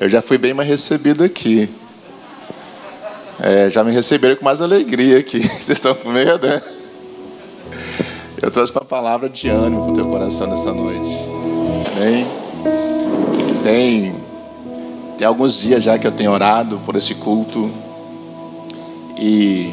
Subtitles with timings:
[0.00, 1.68] Eu já fui bem mais recebido aqui.
[3.38, 5.40] É, já me receberam com mais alegria aqui.
[5.60, 6.62] Vocês estão com medo, né?
[8.40, 11.10] Eu trouxe uma palavra de ânimo para o teu coração nesta noite.
[11.92, 12.26] Amém?
[13.62, 14.16] Tem,
[15.18, 17.70] tem alguns dias já que eu tenho orado por esse culto.
[19.18, 19.70] E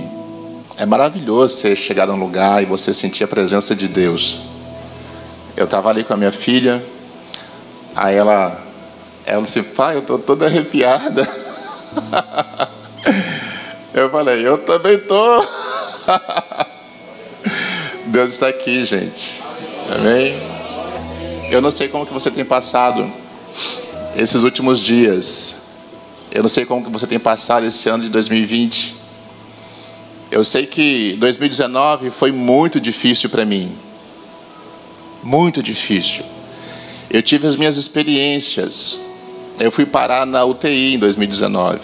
[0.76, 4.42] é maravilhoso você chegar num lugar e você sentir a presença de Deus.
[5.56, 6.84] Eu estava ali com a minha filha,
[7.96, 8.67] aí ela,
[9.28, 11.28] ela disse, pai, eu estou toda arrepiada.
[13.94, 15.48] Eu falei, eu também estou.
[18.06, 19.42] Deus está aqui, gente.
[19.90, 20.38] Amém?
[21.50, 23.12] Eu não sei como que você tem passado
[24.16, 25.64] esses últimos dias.
[26.32, 28.96] Eu não sei como que você tem passado esse ano de 2020.
[30.30, 33.76] Eu sei que 2019 foi muito difícil para mim.
[35.24, 36.24] Muito difícil.
[37.10, 39.07] Eu tive as minhas experiências.
[39.60, 41.80] Eu fui parar na UTI em 2019.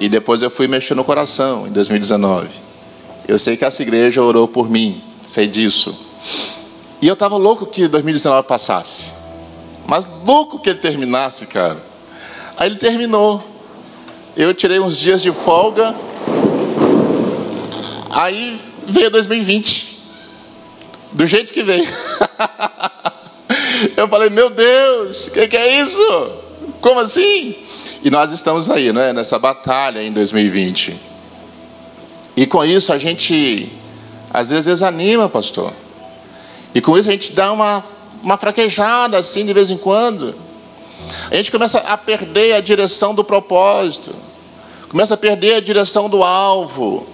[0.00, 2.48] E depois eu fui mexer no coração em 2019.
[3.28, 5.96] Eu sei que essa igreja orou por mim, sei disso.
[7.00, 9.12] E eu estava louco que 2019 passasse.
[9.86, 11.76] Mas louco que ele terminasse, cara.
[12.56, 13.42] Aí ele terminou.
[14.34, 15.94] Eu tirei uns dias de folga.
[18.10, 20.02] Aí veio 2020.
[21.12, 21.86] Do jeito que veio.
[23.96, 26.43] Eu falei, meu Deus, o que, que é isso?
[26.84, 27.56] Como assim?
[28.02, 30.94] E nós estamos aí, né, nessa batalha em 2020.
[32.36, 33.72] E com isso a gente,
[34.30, 35.72] às vezes, desanima, pastor.
[36.74, 37.82] E com isso a gente dá uma,
[38.22, 40.34] uma fraquejada, assim, de vez em quando.
[41.30, 44.14] A gente começa a perder a direção do propósito.
[44.90, 47.06] Começa a perder a direção do alvo.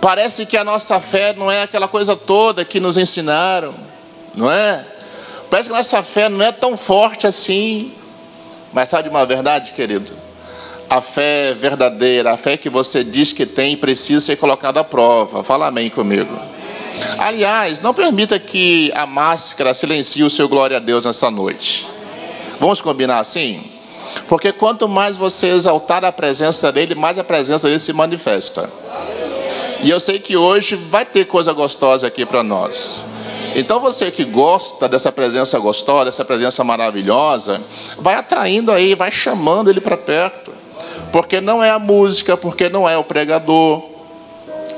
[0.00, 3.76] Parece que a nossa fé não é aquela coisa toda que nos ensinaram,
[4.34, 4.84] não é?
[5.48, 8.01] Parece que a nossa fé não é tão forte assim.
[8.72, 10.12] Mas sabe uma verdade, querido?
[10.88, 15.42] A fé verdadeira, a fé que você diz que tem, precisa ser colocada à prova.
[15.42, 16.38] Fala amém comigo.
[17.18, 21.86] Aliás, não permita que a máscara silencie o seu glória a Deus nessa noite.
[22.60, 23.62] Vamos combinar assim?
[24.28, 28.70] Porque quanto mais você exaltar a presença dele, mais a presença dele se manifesta.
[29.82, 33.04] E eu sei que hoje vai ter coisa gostosa aqui para nós.
[33.54, 37.60] Então você que gosta dessa presença gostosa, dessa presença maravilhosa,
[37.98, 40.52] vai atraindo aí, vai chamando ele para perto.
[41.12, 43.82] Porque não é a música, porque não é o pregador.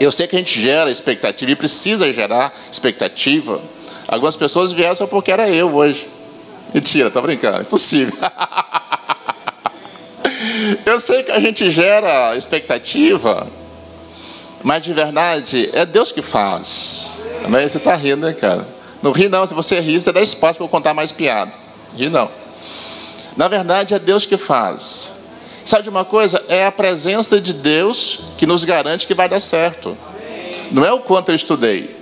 [0.01, 3.61] Eu sei que a gente gera expectativa e precisa gerar expectativa.
[4.09, 6.09] Algumas pessoas vieram só porque era eu hoje.
[6.75, 8.15] Mentira, tá brincando, é possível.
[10.85, 13.47] eu sei que a gente gera expectativa,
[14.65, 17.19] mas de verdade é Deus que faz.
[17.49, 18.67] Mas você está rindo, né, cara?
[19.03, 21.53] Não ri não, se você rir, você dá espaço para eu contar mais piada.
[21.95, 22.31] Ri não.
[23.37, 25.13] Na verdade é Deus que faz.
[25.67, 26.43] Sabe de uma coisa?
[26.49, 29.95] É a presença de Deus que nos garante que vai dar certo.
[30.73, 31.95] Não é o quanto eu estudei,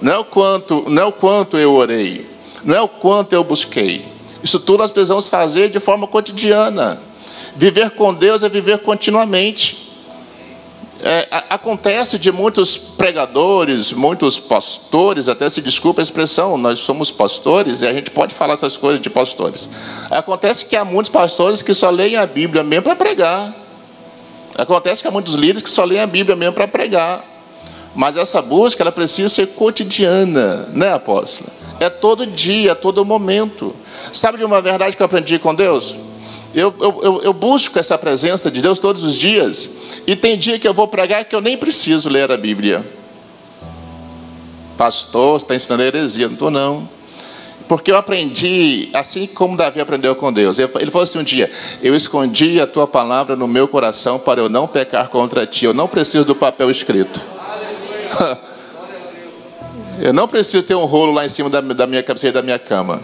[0.00, 2.30] não é o quanto, não é o quanto eu orei,
[2.62, 4.06] não é o quanto eu busquei.
[4.44, 7.02] Isso tudo nós precisamos fazer de forma cotidiana.
[7.56, 9.85] Viver com Deus é viver continuamente.
[11.08, 17.80] É, acontece de muitos pregadores, muitos pastores, até se desculpa a expressão, nós somos pastores
[17.82, 19.70] e a gente pode falar essas coisas de pastores.
[20.10, 23.54] Acontece que há muitos pastores que só leem a Bíblia mesmo para pregar.
[24.58, 27.24] Acontece que há muitos líderes que só leem a Bíblia mesmo para pregar.
[27.94, 31.48] Mas essa busca ela precisa ser cotidiana, né, apóstolo?
[31.78, 33.72] É todo dia, todo momento.
[34.12, 35.94] Sabe de uma verdade que eu aprendi com Deus?
[36.56, 39.76] Eu, eu, eu, busco essa presença de Deus todos os dias.
[40.06, 42.82] E tem dia que eu vou pregar que eu nem preciso ler a Bíblia.
[44.78, 46.28] Pastor, está ensinando heresia.
[46.28, 46.88] Não estou, não.
[47.68, 50.58] Porque eu aprendi, assim como Davi aprendeu com Deus.
[50.58, 51.50] Ele falou assim um dia:
[51.82, 55.66] Eu escondi a tua palavra no meu coração para eu não pecar contra ti.
[55.66, 57.20] Eu não preciso do papel escrito.
[59.98, 62.58] Eu não preciso ter um rolo lá em cima da, da minha cabeceira da minha
[62.58, 63.00] cama.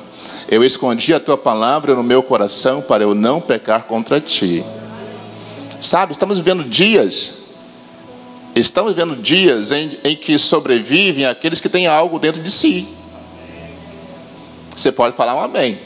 [0.52, 4.62] Eu escondi a tua palavra no meu coração para eu não pecar contra ti.
[5.80, 7.54] Sabe, estamos vivendo dias,
[8.54, 12.86] estamos vivendo dias em, em que sobrevivem aqueles que têm algo dentro de si.
[14.76, 15.78] Você pode falar um amém.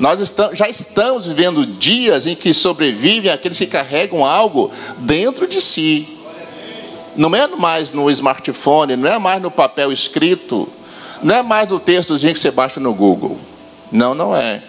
[0.00, 5.60] Nós estamos, já estamos vivendo dias em que sobrevivem aqueles que carregam algo dentro de
[5.60, 6.08] si.
[7.14, 10.68] Não é mais no smartphone, não é mais no papel escrito,
[11.22, 13.36] não é mais do textozinho que você baixa no Google.
[13.90, 14.62] Não, não é.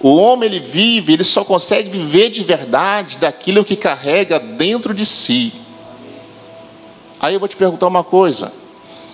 [0.00, 5.04] O homem ele vive, ele só consegue viver de verdade daquilo que carrega dentro de
[5.04, 5.52] si.
[7.20, 8.52] Aí eu vou te perguntar uma coisa: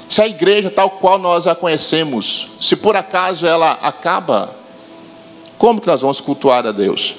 [0.08, 4.54] se a igreja tal qual nós a conhecemos, se por acaso ela acaba,
[5.56, 7.14] Como que nós vamos cultuar a Deus?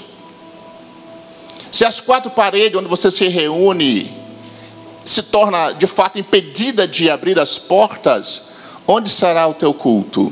[1.72, 4.14] Se as quatro paredes onde você se reúne
[5.04, 8.55] se torna de fato impedida de abrir as portas,
[8.88, 10.32] onde será o teu culto?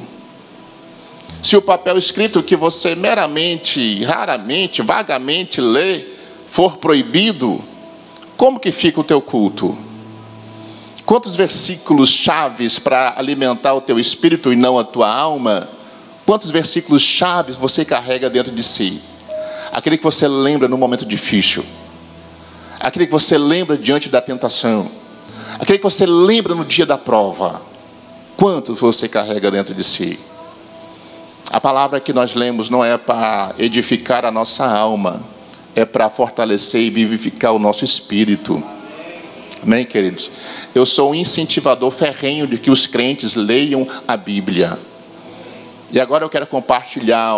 [1.41, 6.05] Se o papel escrito que você meramente, raramente, vagamente lê
[6.47, 7.61] for proibido,
[8.37, 9.77] como que fica o teu culto?
[11.05, 15.67] Quantos versículos chaves para alimentar o teu espírito e não a tua alma?
[16.25, 19.01] Quantos versículos chaves você carrega dentro de si?
[19.71, 21.65] Aquele que você lembra no momento difícil.
[22.79, 24.89] Aquele que você lembra diante da tentação.
[25.59, 27.72] Aquele que você lembra no dia da prova.
[28.43, 30.19] Quantos você carrega dentro de si?
[31.49, 35.23] A palavra que nós lemos não é para edificar a nossa alma,
[35.73, 38.61] é para fortalecer e vivificar o nosso espírito.
[39.63, 40.29] Amém, queridos?
[40.75, 44.77] Eu sou um incentivador ferrenho de que os crentes leiam a Bíblia.
[45.89, 47.29] E agora eu quero compartilhar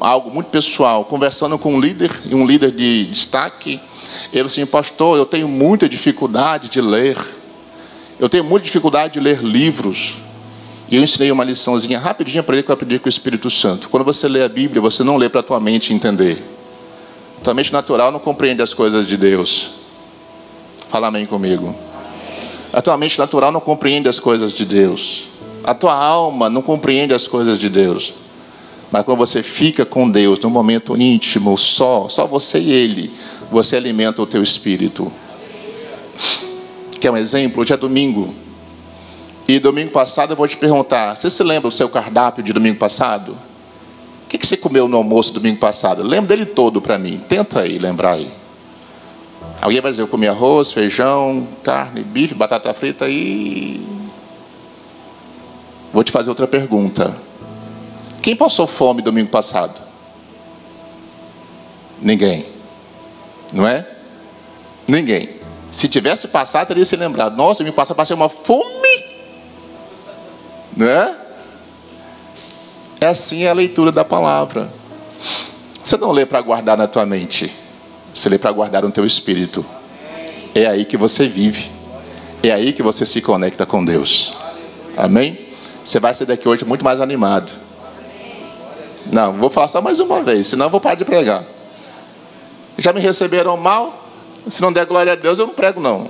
[0.00, 1.04] algo muito pessoal.
[1.04, 3.78] Conversando com um líder, um líder de destaque,
[4.32, 7.18] ele assim, pastor, eu tenho muita dificuldade de ler.
[8.18, 10.24] Eu tenho muita dificuldade de ler livros.
[10.88, 13.88] E eu ensinei uma liçãozinha rapidinha para ele que eu aprendi com o Espírito Santo.
[13.88, 16.42] Quando você lê a Bíblia, você não lê para a tua mente entender.
[17.42, 19.72] Tua mente natural não compreende as coisas de Deus.
[20.88, 21.74] Fala amém comigo.
[22.72, 25.24] A tua mente natural não compreende as coisas de Deus.
[25.64, 28.14] A tua alma não compreende as coisas de Deus.
[28.90, 33.10] Mas quando você fica com Deus num momento íntimo, só, só você e Ele,
[33.50, 35.10] você alimenta o teu espírito.
[37.00, 37.62] Quer um exemplo?
[37.62, 38.45] Hoje é domingo.
[39.48, 42.78] E domingo passado eu vou te perguntar: você se lembra o seu cardápio de domingo
[42.78, 43.36] passado?
[44.24, 46.02] O que você comeu no almoço domingo passado?
[46.02, 47.22] Lembra dele todo para mim.
[47.28, 48.30] Tenta aí lembrar aí.
[49.60, 53.80] Alguém vai dizer, eu comi arroz, feijão, carne, bife, batata frita e.
[55.92, 57.16] Vou te fazer outra pergunta.
[58.20, 59.80] Quem passou fome domingo passado?
[62.02, 62.46] Ninguém.
[63.52, 63.88] Não é?
[64.86, 65.36] Ninguém.
[65.70, 67.36] Se tivesse passado, teria se lembrado.
[67.36, 69.15] Nossa, domingo passado passei uma fome.
[70.76, 71.14] Não é?
[73.00, 74.70] É assim a leitura da palavra.
[75.82, 77.54] Você não lê para guardar na tua mente.
[78.12, 79.64] Você lê para guardar no teu espírito.
[80.54, 81.70] É aí que você vive.
[82.42, 84.34] É aí que você se conecta com Deus.
[84.96, 85.48] Amém?
[85.84, 87.52] Você vai sair daqui hoje muito mais animado.
[89.12, 91.44] Não, vou falar só mais uma vez, senão eu vou parar de pregar.
[92.76, 94.04] Já me receberam mal?
[94.48, 96.08] Se não der glória a Deus, eu não prego, não.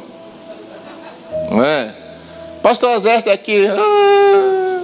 [1.50, 1.94] Não é?
[2.66, 3.64] Pastor Zé está aqui.
[3.68, 4.82] Ah.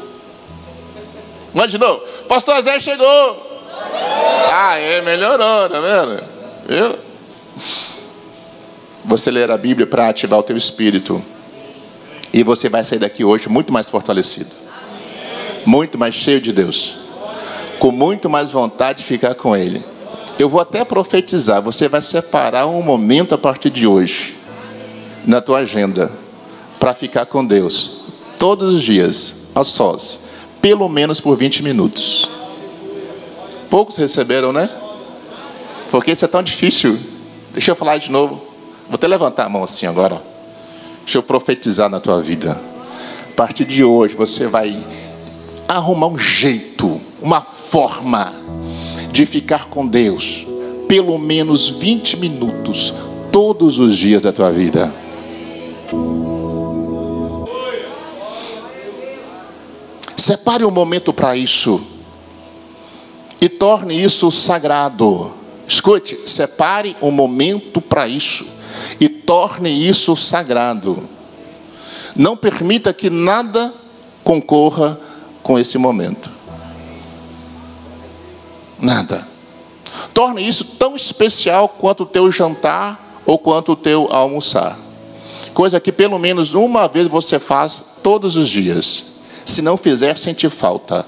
[1.66, 2.00] De novo.
[2.28, 3.60] Pastor Zé chegou.
[4.52, 6.22] Ah, é, melhorou, tá vendo?
[6.68, 6.96] Viu?
[9.04, 11.20] Você ler a Bíblia para ativar o teu espírito.
[12.32, 14.50] E você vai sair daqui hoje muito mais fortalecido.
[15.66, 16.98] Muito mais cheio de Deus.
[17.80, 19.84] Com muito mais vontade de ficar com Ele.
[20.38, 21.60] Eu vou até profetizar.
[21.60, 24.36] Você vai separar um momento a partir de hoje.
[25.26, 26.21] Na tua agenda.
[26.82, 28.00] Para ficar com Deus.
[28.40, 29.52] Todos os dias.
[29.54, 30.30] A sós.
[30.60, 32.28] Pelo menos por 20 minutos.
[33.70, 34.68] Poucos receberam, né?
[35.92, 36.98] Porque isso é tão difícil.
[37.52, 38.42] Deixa eu falar de novo.
[38.88, 40.20] Vou até levantar a mão assim agora.
[41.04, 42.60] Deixa eu profetizar na tua vida.
[43.30, 44.84] A partir de hoje você vai
[45.68, 48.32] arrumar um jeito, uma forma
[49.12, 50.44] de ficar com Deus
[50.88, 52.92] pelo menos 20 minutos
[53.30, 55.01] todos os dias da tua vida.
[60.32, 61.78] Separe um momento para isso
[63.38, 65.30] e torne isso sagrado.
[65.68, 68.46] Escute, separe um momento para isso
[68.98, 71.06] e torne isso sagrado.
[72.16, 73.74] Não permita que nada
[74.24, 74.98] concorra
[75.42, 76.32] com esse momento.
[78.78, 79.28] Nada.
[80.14, 84.78] Torne isso tão especial quanto o teu jantar ou quanto o teu almoçar.
[85.52, 89.11] Coisa que pelo menos uma vez você faz todos os dias.
[89.44, 91.06] Se não fizer, sente falta.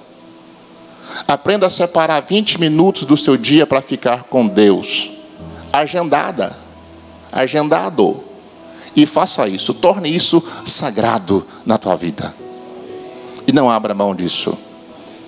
[1.29, 5.11] Aprenda a separar 20 minutos do seu dia para ficar com Deus.
[5.73, 6.57] Agendada.
[7.33, 8.23] Agendado.
[8.97, 9.75] E faça isso.
[9.75, 12.35] Torne isso sagrado na tua vida.
[13.47, 14.57] E não abra mão disso.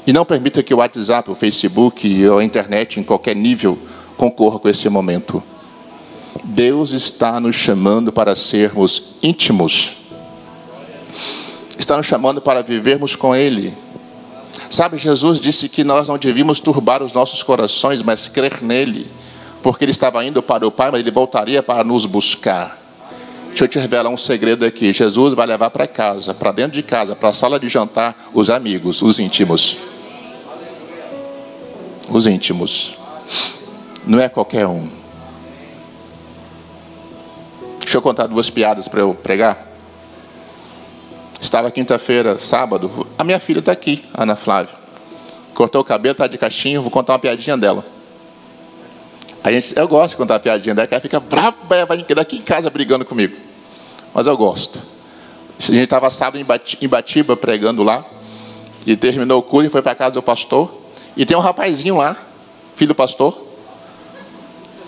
[0.06, 3.78] E não permita que o WhatsApp, o Facebook ou a internet, em qualquer nível,
[4.16, 5.42] concorra com esse momento.
[6.44, 9.96] Deus está nos chamando para sermos íntimos.
[11.78, 13.76] Está nos chamando para vivermos com Ele
[14.68, 19.08] Sabe, Jesus disse que nós não devíamos turbar os nossos corações, mas crer nele,
[19.62, 22.78] porque ele estava indo para o Pai, mas ele voltaria para nos buscar.
[23.48, 26.82] Deixa eu te revelar um segredo aqui: Jesus vai levar para casa, para dentro de
[26.82, 29.76] casa, para a sala de jantar, os amigos, os íntimos.
[32.10, 32.94] os íntimos.
[34.04, 34.88] Não é qualquer um.
[37.80, 39.65] Deixa eu contar duas piadas para eu pregar.
[41.40, 43.06] Estava quinta-feira, sábado.
[43.18, 44.74] A minha filha está aqui, Ana Flávia.
[45.54, 46.82] Cortou o cabelo, está de caixinho.
[46.82, 47.84] Vou contar uma piadinha dela.
[49.44, 52.36] A gente, eu gosto de contar a piadinha dela, que ela fica brava, vai aqui
[52.36, 53.36] em casa brigando comigo.
[54.12, 54.80] Mas eu gosto.
[55.58, 58.04] A gente estava sábado em Batiba pregando lá.
[58.86, 60.72] E terminou o culto e foi para casa do pastor.
[61.16, 62.16] E tem um rapazinho lá,
[62.76, 63.46] filho do pastor.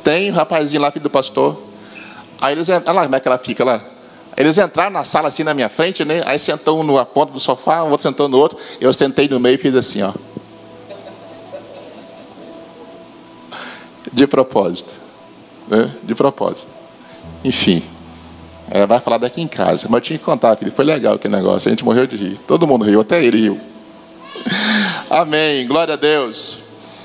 [0.05, 1.61] Tem um rapazinho lá, filho do pastor.
[2.41, 3.83] Aí eles olha lá como é que ela fica lá.
[4.39, 6.23] Eles entraram na sala assim na minha frente, né?
[6.25, 8.57] Aí sentou um numa ponta do sofá, o outro sentou no outro.
[8.81, 10.13] Eu sentei no meio e fiz assim, ó.
[14.13, 14.95] De propósito.
[15.67, 15.93] Né?
[16.05, 16.69] De propósito.
[17.43, 17.83] Enfim.
[18.71, 19.89] É, vai falar daqui em casa.
[19.91, 20.71] Mas eu tinha que contar, filho.
[20.71, 21.69] Foi legal aquele negócio.
[21.69, 22.39] A gente morreu de rir.
[22.47, 23.61] Todo mundo riu, até ele riu.
[25.11, 25.67] Amém.
[25.67, 26.59] Glória a Deus.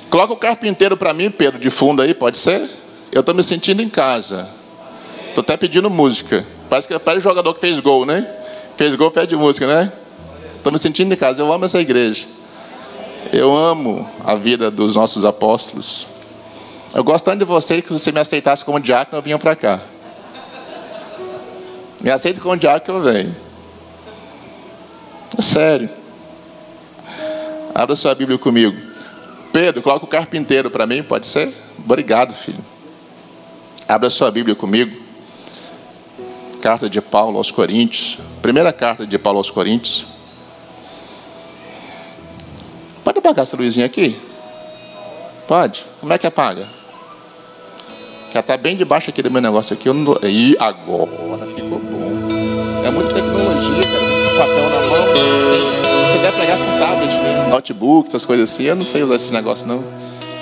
[0.08, 2.70] Coloca o carpinteiro para mim, Pedro, de fundo aí, pode ser?
[3.12, 4.48] Eu estou me sentindo em casa.
[5.30, 6.46] Estou até pedindo música.
[6.74, 8.28] Parece que parece o jogador que fez gol, né?
[8.76, 9.94] Fez gol, pede música, né?
[10.56, 11.40] Estou me sentindo em casa.
[11.40, 12.26] Eu amo essa igreja.
[13.32, 16.08] Eu amo a vida dos nossos apóstolos.
[16.92, 19.56] Eu gosto tanto de você que se você me aceitasse como diácono, eu vinha para
[19.56, 19.82] cá.
[22.02, 23.36] Me aceita como diácono, eu venho.
[25.38, 25.92] É sério.
[27.76, 28.76] Abra sua Bíblia comigo.
[29.52, 31.54] Pedro, coloca o carpinteiro para mim, pode ser?
[31.78, 32.66] Obrigado, filho.
[33.88, 35.03] Abra sua Bíblia comigo.
[36.64, 38.18] Carta de Paulo aos Coríntios.
[38.42, 40.06] Primeira carta de Paulo aos Coríntios.
[43.04, 44.18] Pode apagar essa luzinha aqui?
[45.46, 45.86] Pode?
[46.00, 46.66] Como é que apaga?
[48.32, 49.90] Que está bem debaixo aqui do meu negócio aqui.
[49.90, 50.18] Eu não.
[50.24, 52.32] E agora ficou bom.
[52.86, 54.38] É muita tecnologia, cara.
[54.38, 56.12] Papel na mão.
[56.14, 57.48] Você deve pegar com tablet, né?
[57.50, 58.64] notebook, essas coisas assim.
[58.64, 59.84] Eu não sei usar esse negócio, não.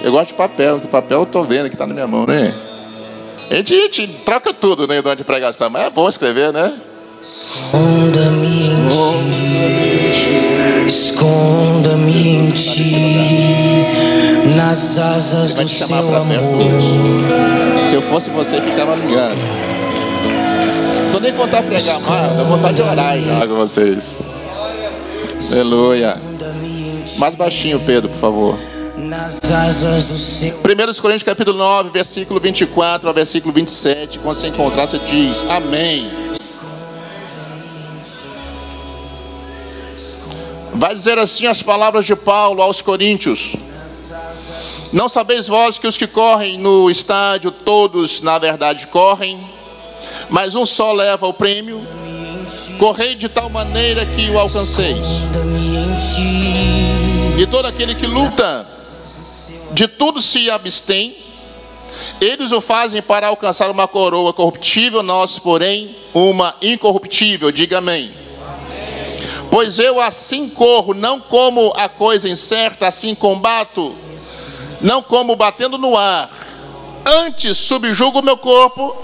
[0.03, 2.53] Eu gosto de papel, que papel eu tô vendo que está na minha mão, né?
[3.51, 6.73] A gente, a gente troca tudo né, durante a pregação, mas é bom escrever, né?
[7.21, 8.87] Esconda-me em
[10.09, 12.95] ti, esconda-me em ti,
[14.55, 16.21] nas asas do seu amor.
[16.21, 17.83] hoje.
[17.83, 19.35] Se eu fosse você, ficava ligado.
[21.03, 24.15] Não tô nem contar pregar mais, dá vontade de orar já com vocês.
[25.51, 26.17] Aleluia.
[27.17, 28.70] Mais baixinho, Pedro, por favor.
[29.11, 34.19] Nas asas do seu 1 Coríntios capítulo 9, versículo 24 ao versículo 27.
[34.19, 36.09] Quando você encontrar, você diz Amém.
[40.73, 43.53] Vai dizer assim as palavras de Paulo aos Coríntios.
[44.93, 49.45] Não sabeis vós que os que correm no estádio, todos na verdade correm,
[50.29, 51.81] mas um só leva o prêmio?
[52.79, 55.05] Correi de tal maneira que o alcanceis.
[57.37, 58.80] E todo aquele que luta,
[59.73, 61.15] de tudo se abstém,
[62.19, 67.51] eles o fazem para alcançar uma coroa corruptível, nós, porém, uma incorruptível.
[67.51, 68.11] Diga amém.
[69.49, 73.93] Pois eu assim corro, não como a coisa incerta, assim combato,
[74.79, 76.29] não como batendo no ar.
[77.05, 78.95] Antes subjugo o meu corpo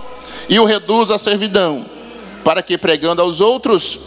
[0.48, 1.86] e o reduzo à servidão,
[2.46, 4.00] para que pregando aos outros,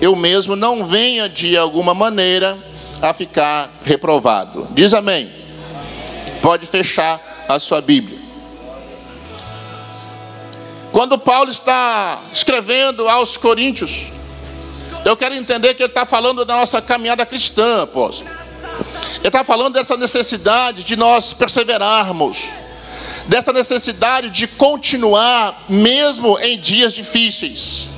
[0.00, 2.56] eu mesmo não venha de alguma maneira
[3.02, 4.68] a ficar reprovado.
[4.70, 5.47] Diz amém.
[6.42, 8.18] Pode fechar a sua Bíblia.
[10.92, 14.06] Quando Paulo está escrevendo aos Coríntios,
[15.04, 18.30] eu quero entender que ele está falando da nossa caminhada cristã, apóstolo.
[19.16, 22.46] Ele está falando dessa necessidade de nós perseverarmos,
[23.26, 27.88] dessa necessidade de continuar, mesmo em dias difíceis.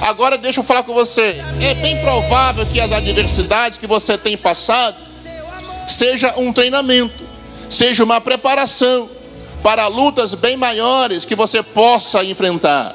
[0.00, 4.36] Agora, deixa eu falar com você: é bem provável que as adversidades que você tem
[4.36, 4.96] passado
[5.86, 7.24] seja um treinamento,
[7.68, 9.08] seja uma preparação
[9.62, 12.94] para lutas bem maiores que você possa enfrentar.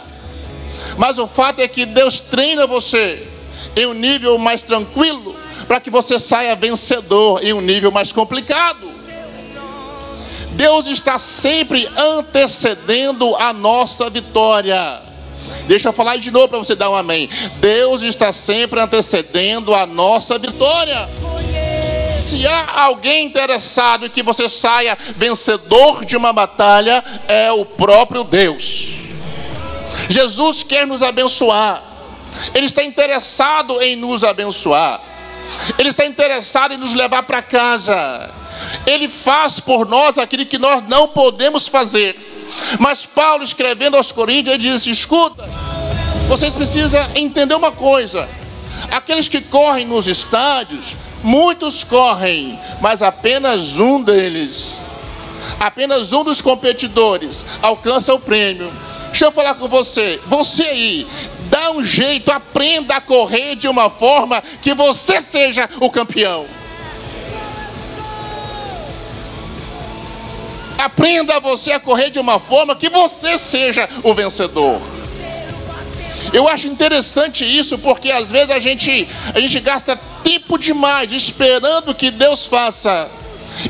[0.97, 3.27] Mas o fato é que Deus treina você
[3.75, 5.35] em um nível mais tranquilo
[5.67, 8.89] para que você saia vencedor em um nível mais complicado.
[10.51, 15.01] Deus está sempre antecedendo a nossa vitória.
[15.65, 17.29] Deixa eu falar de novo para você dar um amém.
[17.59, 21.09] Deus está sempre antecedendo a nossa vitória.
[22.17, 28.23] Se há alguém interessado em que você saia vencedor de uma batalha, é o próprio
[28.23, 28.89] Deus.
[30.09, 31.83] Jesus quer nos abençoar.
[32.53, 35.01] Ele está interessado em nos abençoar.
[35.77, 38.29] Ele está interessado em nos levar para casa.
[38.85, 42.15] Ele faz por nós aquilo que nós não podemos fazer.
[42.79, 45.47] Mas Paulo, escrevendo aos Coríntios, ele diz escuta,
[46.27, 48.27] vocês precisam entender uma coisa.
[48.89, 54.73] Aqueles que correm nos estádios, Muitos correm, mas apenas um deles,
[55.59, 58.71] apenas um dos competidores alcança o prêmio.
[59.07, 61.07] Deixa eu falar com você, você aí,
[61.49, 66.45] dá um jeito, aprenda a correr de uma forma que você seja o campeão.
[70.77, 74.81] Aprenda você a correr de uma forma que você seja o vencedor.
[76.33, 81.93] Eu acho interessante isso porque às vezes a gente, a gente gasta tempo demais esperando
[81.93, 83.09] que Deus faça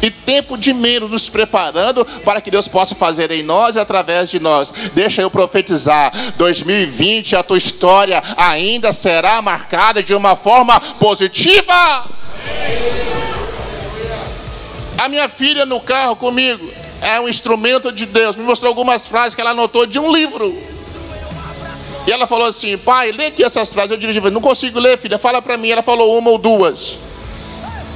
[0.02, 4.30] e tempo de menos nos preparando para que Deus possa fazer em nós e através
[4.30, 4.72] de nós.
[4.94, 12.06] Deixa eu profetizar: 2020, a tua história ainda será marcada de uma forma positiva.
[14.98, 18.36] A minha filha no carro comigo é um instrumento de Deus.
[18.36, 20.56] Me mostrou algumas frases que ela anotou de um livro.
[22.06, 23.92] E ela falou assim: pai, lê aqui essas frases.
[23.92, 25.70] Eu dirigi, não consigo ler, filha, fala para mim.
[25.70, 26.98] Ela falou uma ou duas.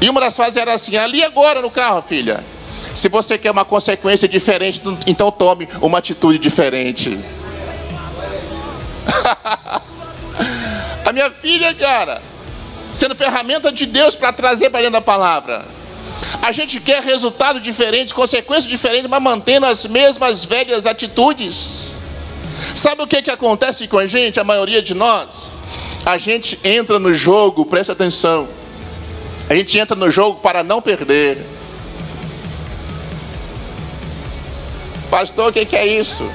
[0.01, 2.43] E uma das frases era assim: ali agora no carro, filha.
[2.93, 7.19] Se você quer uma consequência diferente, então tome uma atitude diferente.
[11.05, 12.21] A minha filha, cara,
[12.91, 15.65] sendo ferramenta de Deus para trazer para dentro da palavra.
[16.41, 21.94] A gente quer resultados diferentes, consequências diferentes, mas mantendo as mesmas velhas atitudes.
[22.73, 25.51] Sabe o que, que acontece com a gente, a maioria de nós?
[26.05, 28.47] A gente entra no jogo, presta atenção.
[29.49, 31.45] A gente entra no jogo para não perder.
[35.09, 36.29] Pastor, o que, que é isso?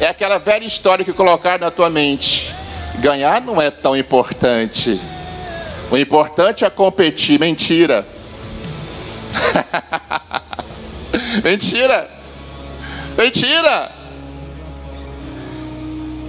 [0.00, 2.54] É aquela velha história que colocaram na tua mente.
[2.98, 5.00] Ganhar não é tão importante.
[5.90, 7.38] O importante é competir.
[7.38, 8.06] Mentira.
[11.44, 12.10] Mentira.
[13.16, 14.01] Mentira.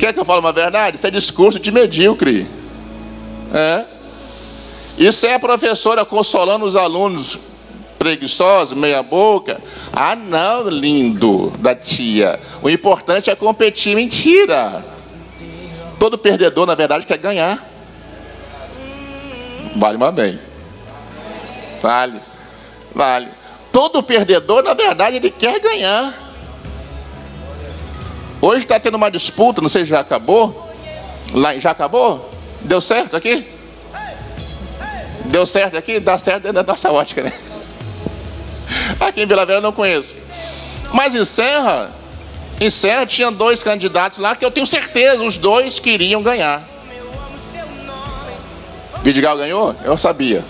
[0.03, 0.97] Quer que eu fale uma verdade?
[0.97, 2.45] Isso é discurso de medíocre.
[3.53, 3.85] É.
[4.97, 7.39] Isso é a professora consolando os alunos
[7.97, 9.61] preguiçosos, meia boca.
[9.93, 12.37] Ah, não, lindo da tia.
[12.61, 13.95] O importante é competir.
[13.95, 14.83] Mentira.
[15.97, 17.65] Todo perdedor, na verdade, quer ganhar.
[19.73, 20.37] Vale mais bem.
[21.81, 22.19] Vale.
[22.93, 23.29] Vale.
[23.71, 26.13] Todo perdedor, na verdade, ele quer ganhar.
[28.43, 30.69] Hoje está tendo uma disputa, não sei se já acabou.
[31.33, 32.29] Lá, já acabou?
[32.59, 33.47] Deu certo aqui?
[35.23, 35.97] Deu certo aqui?
[35.97, 37.31] Dá certo dentro da nossa ótica, né?
[38.99, 40.13] Aqui em Vila Velha eu não conheço.
[40.91, 41.89] Mas em Serra,
[42.59, 46.61] em Serra tinha dois candidatos lá que eu tenho certeza os dois queriam ganhar.
[49.03, 49.73] Vidigal ganhou?
[49.85, 50.43] Eu sabia.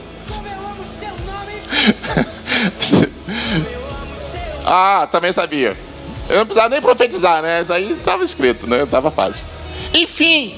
[4.65, 5.77] ah, também sabia.
[6.29, 7.62] Eu não precisava nem profetizar, né?
[7.62, 8.83] Isso aí estava escrito, né?
[8.83, 9.43] Estava fácil.
[9.93, 10.55] Enfim,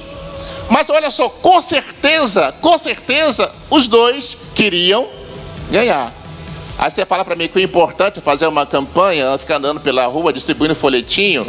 [0.70, 5.08] mas olha só, com certeza, com certeza, os dois queriam
[5.70, 6.14] ganhar.
[6.78, 10.06] Aí você fala para mim que o importante é fazer uma campanha, ficar andando pela
[10.08, 11.48] rua distribuindo folhetinho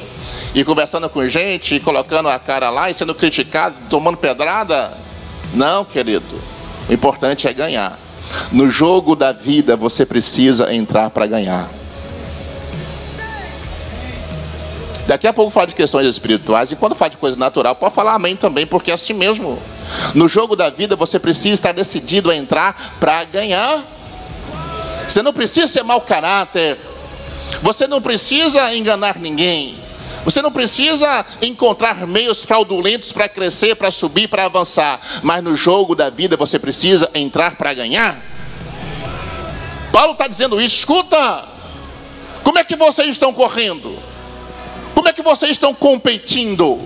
[0.55, 4.96] e conversando com gente, e colocando a cara lá e sendo criticado, tomando pedrada.
[5.52, 6.40] Não, querido.
[6.88, 7.98] O importante é ganhar.
[8.52, 11.68] No jogo da vida você precisa entrar para ganhar.
[15.07, 18.14] Daqui a pouco fala de questões espirituais e quando fala de coisa natural, pode falar
[18.14, 19.59] amém também, porque é assim mesmo.
[20.14, 23.85] No jogo da vida você precisa estar decidido a entrar para ganhar.
[25.07, 26.77] Você não precisa ser mau caráter.
[27.62, 29.79] Você não precisa enganar ninguém.
[30.25, 34.99] Você não precisa encontrar meios fraudulentos para crescer, para subir, para avançar.
[35.23, 38.21] Mas no jogo da vida você precisa entrar para ganhar.
[39.92, 40.79] Paulo está dizendo isso.
[40.79, 41.45] Escuta,
[42.42, 44.15] como é que vocês estão correndo?
[44.96, 46.80] Como é que vocês estão competindo?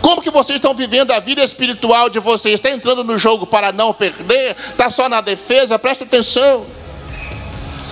[0.00, 2.54] Como que vocês estão vivendo a vida espiritual de vocês?
[2.54, 4.54] Está entrando no jogo para não perder?
[4.56, 5.76] Está só na defesa?
[5.76, 6.64] Presta atenção.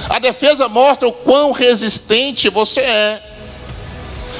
[0.09, 3.23] A defesa mostra o quão resistente você é.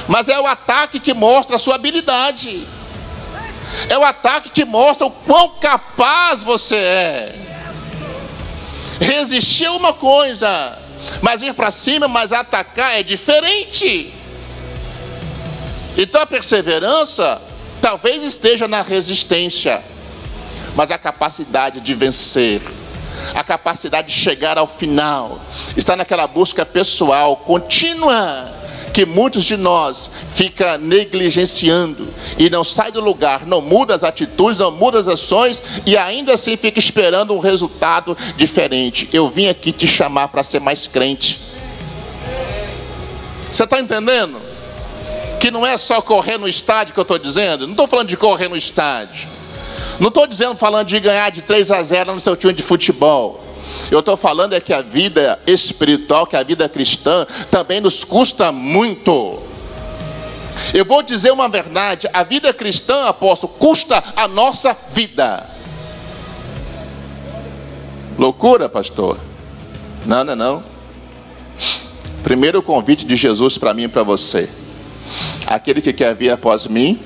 [0.07, 2.65] Mas é o ataque que mostra a sua habilidade.
[3.89, 7.35] É o ataque que mostra o quão capaz você é.
[9.01, 10.79] Resistir é uma coisa,
[11.21, 14.13] mas ir para cima, mas atacar é diferente.
[15.97, 17.41] Então a perseverança
[17.81, 19.81] talvez esteja na resistência,
[20.75, 22.61] mas a capacidade de vencer,
[23.33, 25.39] a capacidade de chegar ao final,
[25.75, 32.99] está naquela busca pessoal contínua que muitos de nós fica negligenciando e não sai do
[32.99, 37.39] lugar, não muda as atitudes, não muda as ações e ainda assim fica esperando um
[37.39, 39.09] resultado diferente.
[39.13, 41.39] Eu vim aqui te chamar para ser mais crente.
[43.51, 44.39] Você está entendendo?
[45.39, 48.17] Que não é só correr no estádio que eu estou dizendo, não estou falando de
[48.17, 49.27] correr no estádio,
[49.99, 53.43] não estou dizendo falando de ganhar de 3 a 0 no seu time de futebol.
[53.89, 58.51] Eu estou falando é que a vida espiritual, que a vida cristã, também nos custa
[58.51, 59.39] muito.
[60.73, 65.47] Eu vou dizer uma verdade: a vida cristã, apóstolo, custa a nossa vida.
[68.17, 69.17] Loucura, pastor?
[70.05, 70.63] Não, não, não.
[72.21, 74.49] Primeiro convite de Jesus para mim e para você.
[75.49, 76.99] Aquele que quer vir após mim,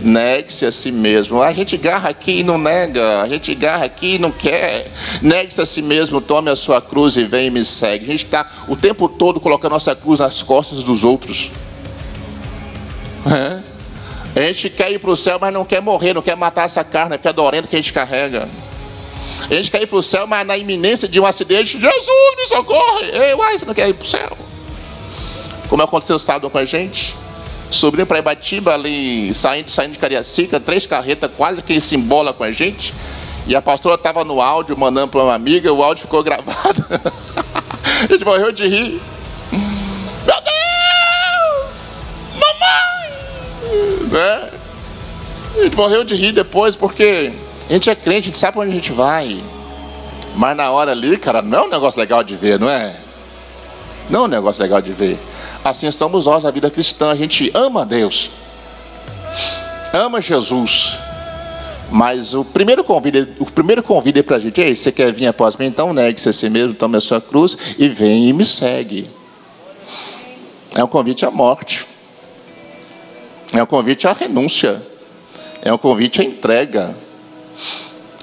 [0.00, 1.42] negue-se a si mesmo.
[1.42, 4.90] A gente garra aqui e não nega, a gente garra aqui e não quer.
[5.20, 8.06] Negue-se a si mesmo, tome a sua cruz e vem e me segue.
[8.06, 11.50] A gente está o tempo todo colocando nossa cruz nas costas dos outros.
[13.26, 13.60] É.
[14.34, 16.82] A gente quer ir para o céu, mas não quer morrer, não quer matar essa
[16.82, 18.48] carne fedorenta que a gente carrega.
[19.50, 22.46] A gente quer ir para o céu, mas na iminência de um acidente, Jesus me
[22.46, 23.10] socorre!
[23.12, 24.48] Ei, uai, você não quer ir para o céu?
[25.68, 27.16] Como aconteceu sábado com a gente?
[27.70, 32.42] Subindo para Ibatiba, ali, saindo, saindo de Cariacica, três carretas quase que se embola com
[32.42, 32.94] a gente.
[33.46, 36.84] E a pastora estava no áudio, mandando para uma amiga, o áudio ficou gravado.
[38.02, 39.02] a gente morreu de rir.
[39.52, 41.96] Meu Deus!
[42.34, 44.08] Mamãe!
[44.10, 44.50] Né?
[45.58, 47.32] A gente morreu de rir depois porque
[47.68, 49.42] a gente é crente, a gente sabe onde a gente vai.
[50.34, 52.96] Mas na hora ali, cara, não é um negócio legal de ver, não é?
[54.08, 55.18] Não é um negócio legal de ver.
[55.64, 57.10] Assim somos nós na vida cristã.
[57.10, 58.30] A gente ama Deus,
[59.92, 60.98] ama Jesus.
[61.90, 65.56] Mas o primeiro convite, o primeiro convite para a gente é: você quer vir após
[65.56, 65.66] mim?
[65.66, 69.10] Então negue-se a si mesmo, tome a sua cruz e vem e me segue.
[70.74, 71.86] É um convite à morte.
[73.52, 74.82] É um convite à renúncia.
[75.62, 76.94] É um convite à entrega.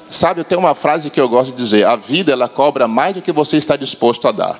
[0.09, 3.15] Sabe, eu tenho uma frase que eu gosto de dizer: a vida ela cobra mais
[3.15, 4.59] do que você está disposto a dar.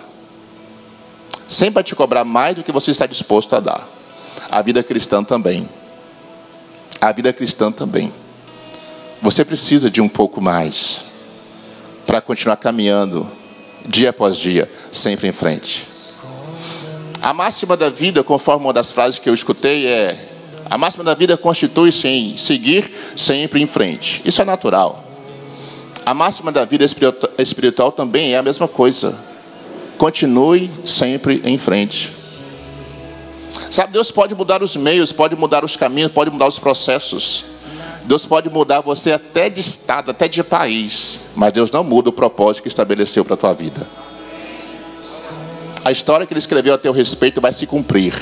[1.48, 3.88] Sempre vai te cobrar mais do que você está disposto a dar.
[4.50, 5.70] A vida cristã também.
[7.00, 8.12] A vida cristã também.
[9.22, 11.06] Você precisa de um pouco mais
[12.06, 13.30] para continuar caminhando
[13.88, 15.88] dia após dia, sempre em frente.
[17.22, 20.30] A máxima da vida, conforme uma das frases que eu escutei, é:
[20.70, 24.22] a máxima da vida constitui-se em seguir sempre em frente.
[24.26, 25.04] Isso é natural.
[26.06, 26.86] A máxima da vida
[27.38, 29.18] espiritual também é a mesma coisa.
[29.98, 32.14] Continue sempre em frente.
[33.72, 37.46] Sabe, Deus pode mudar os meios, pode mudar os caminhos, pode mudar os processos.
[38.04, 42.14] Deus pode mudar você até de estado, até de país, mas Deus não muda o
[42.14, 43.88] propósito que estabeleceu para a tua vida.
[45.84, 48.14] A história que ele escreveu a teu respeito vai se cumprir.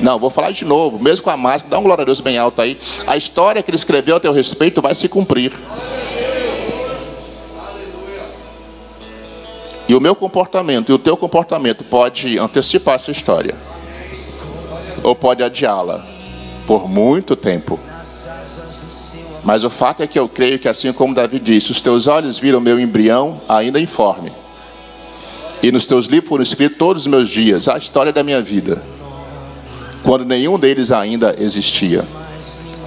[0.00, 2.38] Não, vou falar de novo, mesmo com a máscara, dá um glória a Deus bem
[2.38, 2.78] alto aí.
[3.06, 5.52] A história que ele escreveu a teu respeito vai se cumprir.
[9.88, 13.54] E o meu comportamento e o teu comportamento pode antecipar essa história.
[15.02, 16.04] Ou pode adiá-la
[16.66, 17.78] por muito tempo.
[19.44, 22.38] Mas o fato é que eu creio que assim como Davi disse, os teus olhos
[22.38, 24.32] viram meu embrião ainda informe.
[25.62, 28.82] E nos teus livros foram escritos todos os meus dias, a história da minha vida.
[30.02, 32.04] Quando nenhum deles ainda existia.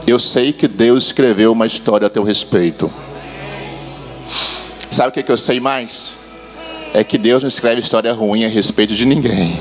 [0.08, 2.91] Eu sei que Deus escreveu uma história a teu respeito.
[4.89, 6.24] Sabe o que, é que eu sei mais?
[6.95, 9.60] É que Deus não escreve história ruim a respeito de ninguém.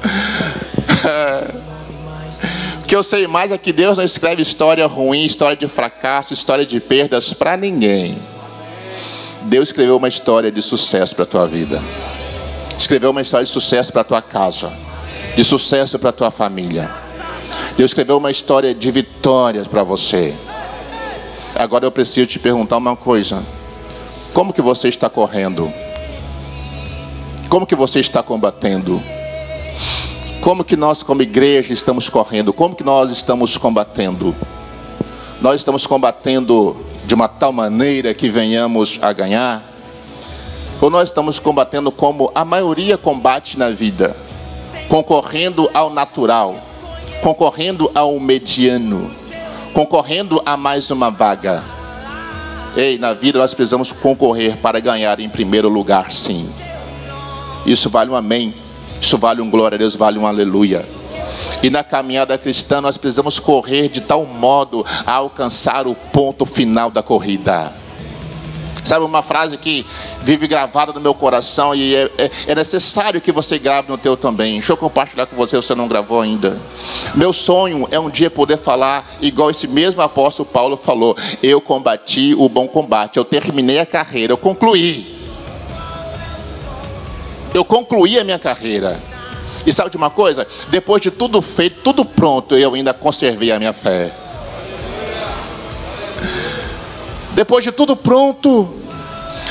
[2.82, 6.32] o que eu sei mais é que Deus não escreve história ruim, história de fracasso,
[6.32, 8.18] história de perdas para ninguém.
[9.42, 11.82] Deus escreveu uma história de sucesso para a tua vida.
[12.78, 14.72] Escreveu uma história de sucesso para a tua casa,
[15.36, 16.90] de sucesso para a tua família.
[17.76, 20.34] Deus escreveu uma história de vitórias para você.
[21.54, 23.59] Agora eu preciso te perguntar uma coisa.
[24.40, 25.70] Como que você está correndo?
[27.50, 28.98] Como que você está combatendo?
[30.40, 32.50] Como que nós como igreja estamos correndo?
[32.50, 34.34] Como que nós estamos combatendo?
[35.42, 36.74] Nós estamos combatendo
[37.04, 39.62] de uma tal maneira que venhamos a ganhar?
[40.80, 44.16] Ou nós estamos combatendo como a maioria combate na vida,
[44.88, 46.56] concorrendo ao natural,
[47.22, 49.10] concorrendo ao mediano,
[49.74, 51.79] concorrendo a mais uma vaga?
[52.76, 56.48] Ei, na vida nós precisamos concorrer para ganhar em primeiro lugar, sim.
[57.66, 58.54] Isso vale um amém.
[59.00, 60.84] Isso vale um glória a Deus, vale um aleluia.
[61.62, 66.90] E na caminhada cristã nós precisamos correr de tal modo a alcançar o ponto final
[66.90, 67.72] da corrida.
[68.84, 69.86] Sabe uma frase que
[70.22, 74.16] vive gravada no meu coração e é, é, é, necessário que você grave no teu
[74.16, 74.54] também.
[74.54, 76.58] Deixa eu compartilhar com você, você não gravou ainda.
[77.14, 82.34] Meu sonho é um dia poder falar igual esse mesmo apóstolo Paulo falou: Eu combati
[82.36, 85.18] o bom combate, eu terminei a carreira, eu concluí.
[87.52, 89.00] Eu concluí a minha carreira.
[89.66, 90.46] E sabe de uma coisa?
[90.68, 94.12] Depois de tudo feito, tudo pronto, eu ainda conservei a minha fé.
[97.40, 98.68] Depois de tudo pronto,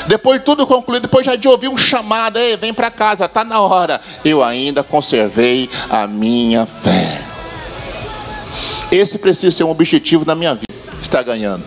[0.06, 3.44] Depois de tudo concluído, depois já de ouvir um chamado, Ei, vem para casa, está
[3.44, 4.00] na hora.
[4.24, 7.20] Eu ainda conservei a minha fé.
[8.92, 10.72] Esse precisa ser um objetivo da minha vida.
[11.02, 11.64] Está ganhando.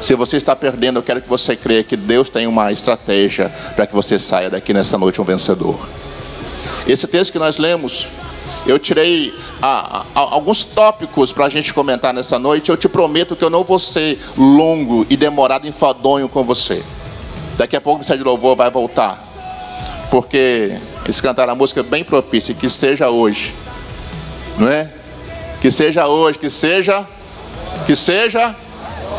[0.00, 3.86] Se você está perdendo, eu quero que você creia que Deus tem uma estratégia para
[3.86, 5.78] que você saia daqui nessa noite um vencedor.
[6.88, 8.08] Esse texto que nós lemos,
[8.66, 9.32] eu tirei
[9.62, 12.70] ah, ah, alguns tópicos para a gente comentar nessa noite.
[12.70, 16.82] Eu te prometo que eu não vou ser longo e demorado enfadonho com você.
[17.56, 19.22] Daqui a pouco o Ministério de Louvor vai voltar.
[20.10, 23.54] Porque eles cantaram a música bem propícia, que seja hoje.
[24.58, 24.92] Não é?
[25.60, 27.06] Que seja hoje, que seja,
[27.86, 28.54] que seja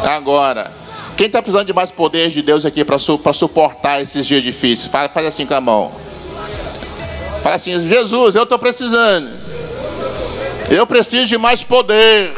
[0.04, 0.72] agora.
[1.16, 4.88] Quem está precisando de mais poder de Deus aqui para su suportar esses dias difíceis?
[4.88, 5.92] Faz, faz assim com a mão.
[7.48, 9.32] Fala assim, Jesus, eu estou precisando.
[10.70, 12.36] Eu preciso de mais poder.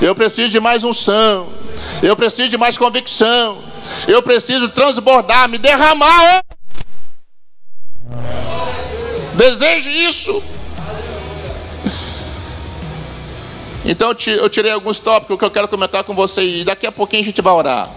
[0.00, 1.52] Eu preciso de mais unção.
[2.00, 3.60] Eu preciso de mais convicção.
[4.06, 6.40] Eu preciso transbordar, me derramar.
[9.34, 10.40] Deseje isso.
[13.84, 17.22] Então eu tirei alguns tópicos que eu quero comentar com você e daqui a pouquinho
[17.22, 17.90] a gente vai orar.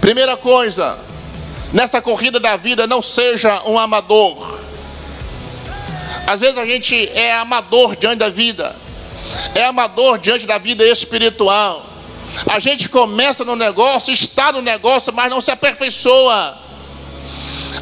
[0.00, 0.98] Primeira coisa,
[1.70, 4.69] nessa corrida da vida, não seja um amador.
[6.26, 8.76] Às vezes a gente é amador diante da vida,
[9.54, 11.86] é amador diante da vida espiritual.
[12.46, 16.58] A gente começa no negócio, está no negócio, mas não se aperfeiçoa.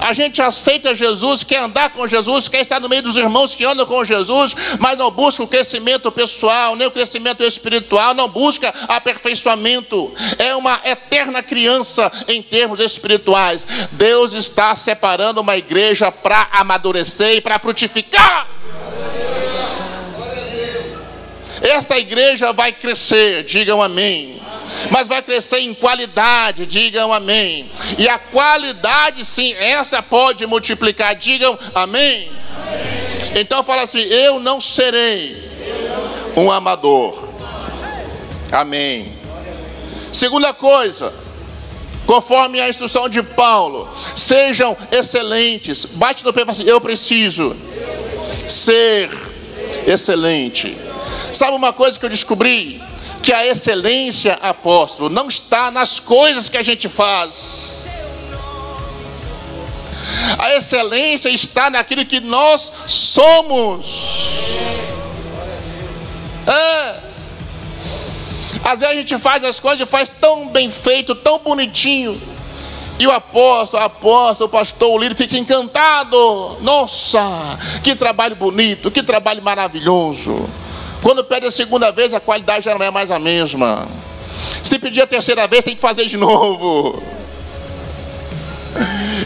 [0.01, 3.65] A gente aceita Jesus, quer andar com Jesus, quer estar no meio dos irmãos que
[3.65, 8.73] andam com Jesus, mas não busca o crescimento pessoal, nem o crescimento espiritual, não busca
[8.89, 10.13] aperfeiçoamento.
[10.39, 13.67] É uma eterna criança em termos espirituais.
[13.93, 18.47] Deus está separando uma igreja para amadurecer e para frutificar.
[21.61, 24.48] Esta igreja vai crescer, digam amém
[24.91, 27.71] mas vai crescer em qualidade, digam amém.
[27.97, 32.31] E a qualidade, sim, essa pode multiplicar, digam amém.
[33.35, 35.49] Então fala assim: eu não serei
[36.37, 37.29] um amador.
[38.51, 39.19] Amém.
[40.13, 41.13] Segunda coisa,
[42.07, 45.85] conforme a instrução de Paulo, sejam excelentes.
[45.85, 47.55] Bate no pé e fala assim: eu preciso
[48.49, 49.11] ser
[49.87, 50.77] excelente.
[51.33, 52.83] Sabe uma coisa que eu descobri?
[53.23, 57.79] Que a excelência, apóstolo, não está nas coisas que a gente faz.
[60.39, 63.87] A excelência está naquilo que nós somos.
[66.47, 67.09] É.
[68.65, 72.21] Às vezes a gente faz as coisas e faz tão bem feito, tão bonitinho.
[72.99, 76.57] E o apóstolo, o apóstolo, o pastor, o líder fica encantado.
[76.61, 77.21] Nossa,
[77.83, 80.49] que trabalho bonito, que trabalho maravilhoso.
[81.03, 83.89] Quando pede a segunda vez, a qualidade já não é mais a mesma.
[84.63, 87.03] Se pedir a terceira vez, tem que fazer de novo.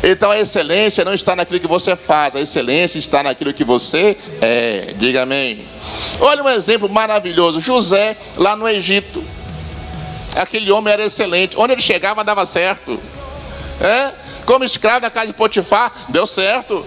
[0.02, 4.16] Então a excelência não está naquilo que você faz, a excelência está naquilo que você
[4.40, 4.94] é.
[4.98, 5.66] Diga amém.
[6.20, 9.22] Olha um exemplo maravilhoso: José, lá no Egito.
[10.34, 11.58] Aquele homem era excelente.
[11.58, 12.98] Onde ele chegava, dava certo.
[13.80, 14.12] É?
[14.46, 16.84] Como escravo na casa de Potifar, deu certo.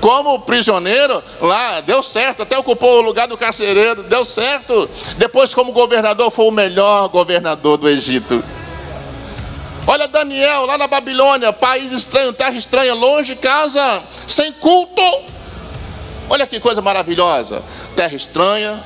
[0.00, 4.88] Como prisioneiro, lá deu certo, até ocupou o lugar do carcereiro, deu certo.
[5.16, 8.42] Depois, como governador, foi o melhor governador do Egito.
[9.86, 15.02] Olha Daniel, lá na Babilônia, país estranho, terra estranha, longe de casa, sem culto.
[16.28, 17.62] Olha que coisa maravilhosa.
[17.94, 18.82] Terra estranha,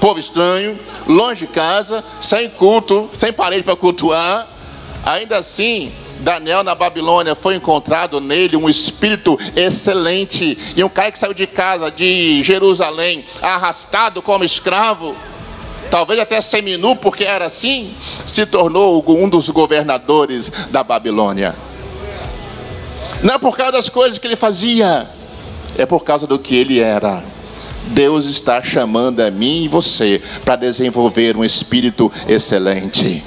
[0.00, 4.46] povo estranho, longe de casa, sem culto, sem parede para cultuar.
[5.04, 11.18] Ainda assim, Daniel na Babilônia foi encontrado nele um espírito excelente e um cara que
[11.18, 15.16] saiu de casa de Jerusalém arrastado como escravo,
[15.90, 17.94] talvez até seminu porque era assim,
[18.26, 21.54] se tornou um dos governadores da Babilônia.
[23.22, 25.08] Não é por causa das coisas que ele fazia,
[25.76, 27.22] é por causa do que ele era.
[27.88, 33.24] Deus está chamando a mim e você para desenvolver um espírito excelente.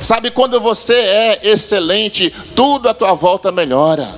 [0.00, 4.08] Sabe, quando você é excelente, tudo à tua volta melhora.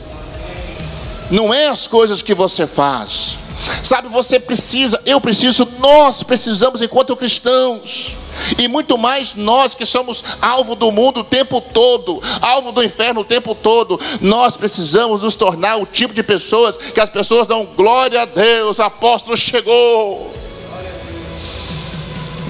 [1.30, 3.36] Não é as coisas que você faz.
[3.82, 8.14] Sabe, você precisa, eu preciso, nós precisamos, enquanto cristãos,
[8.58, 13.20] e muito mais nós que somos alvo do mundo o tempo todo, alvo do inferno
[13.20, 17.66] o tempo todo, nós precisamos nos tornar o tipo de pessoas que as pessoas dão
[17.76, 20.32] glória a Deus, apóstolo chegou.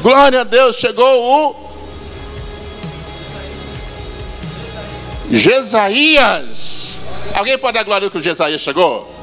[0.02, 1.69] Glória a Deus, chegou o
[5.30, 6.96] Jesaías.
[7.34, 9.14] Alguém pode dar glória que o Jesaías chegou?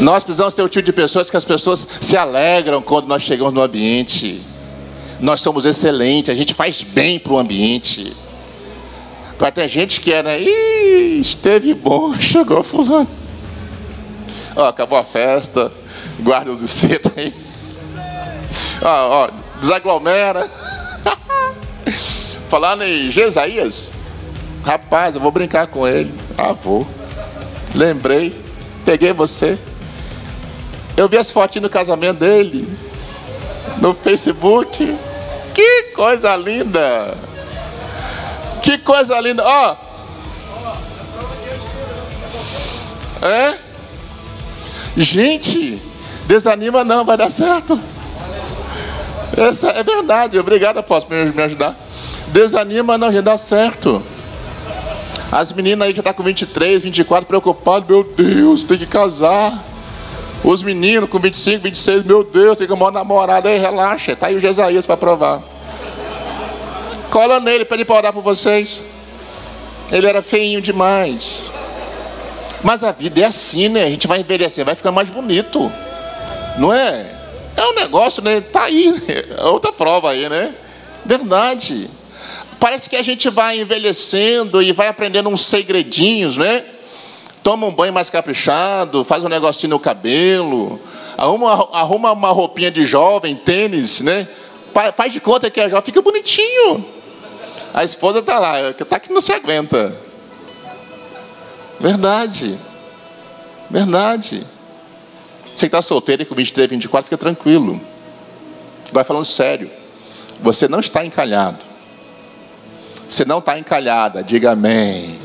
[0.00, 3.52] Nós precisamos ser o tipo de pessoas que as pessoas se alegram quando nós chegamos
[3.52, 4.40] no ambiente.
[5.20, 8.16] Nós somos excelentes, a gente faz bem para o ambiente.
[9.38, 10.40] Mas tem gente que é, né?
[10.40, 13.08] Ih, esteve bom, chegou fulano.
[14.54, 15.72] Ó, acabou a festa,
[16.20, 17.32] guarda os estetos aí.
[18.82, 20.48] Ó, ó, desaglomera.
[22.48, 23.92] Falando em Jesaías,
[24.64, 26.14] rapaz, eu vou brincar com ele.
[26.36, 26.86] Ah, vou.
[27.74, 28.34] Lembrei,
[28.84, 29.58] peguei você.
[30.96, 32.68] Eu vi as fotinhas do casamento dele
[33.80, 34.96] no Facebook.
[35.54, 37.16] Que coisa linda!
[38.62, 39.44] Que coisa linda!
[39.44, 39.76] Ó.
[43.22, 43.58] É?
[44.96, 45.80] Gente,
[46.26, 47.80] desanima não, vai dar certo.
[49.36, 50.38] Essa é verdade.
[50.38, 51.76] Obrigado, por me ajudar.
[52.28, 54.02] Desanima não, já dá certo.
[55.30, 59.52] As meninas aí que tá com 23, 24, preocupadas, meu Deus, tem que casar.
[60.42, 64.16] Os meninos com 25, 26, meu Deus, tem que arrumar namorada aí, relaxa.
[64.16, 65.42] Tá aí o Jesaías para provar.
[67.10, 68.82] Cola nele para ele para orar por vocês.
[69.90, 71.50] Ele era feinho demais.
[72.62, 73.84] Mas a vida é assim, né?
[73.84, 75.70] A gente vai envelhecer, vai ficar mais bonito.
[76.58, 77.06] Não é?
[77.56, 78.40] É um negócio, né?
[78.40, 79.02] Tá aí,
[79.36, 80.54] é outra prova aí, né?
[81.04, 81.90] Verdade.
[82.58, 86.64] Parece que a gente vai envelhecendo e vai aprendendo uns segredinhos, né?
[87.42, 90.80] Toma um banho mais caprichado, faz um negocinho no cabelo,
[91.16, 94.28] arruma, arruma uma roupinha de jovem, tênis, né?
[94.96, 96.84] Faz de conta que é jovem, fica bonitinho.
[97.72, 99.96] A esposa tá lá, tá que não se aguenta.
[101.78, 102.58] Verdade.
[103.70, 104.46] Verdade.
[105.52, 107.80] Você que está solteiro e com 23, 24, fica tranquilo.
[108.92, 109.70] Vai falando sério.
[110.40, 111.67] Você não está encalhado.
[113.08, 115.18] Você não está encalhada, diga amém.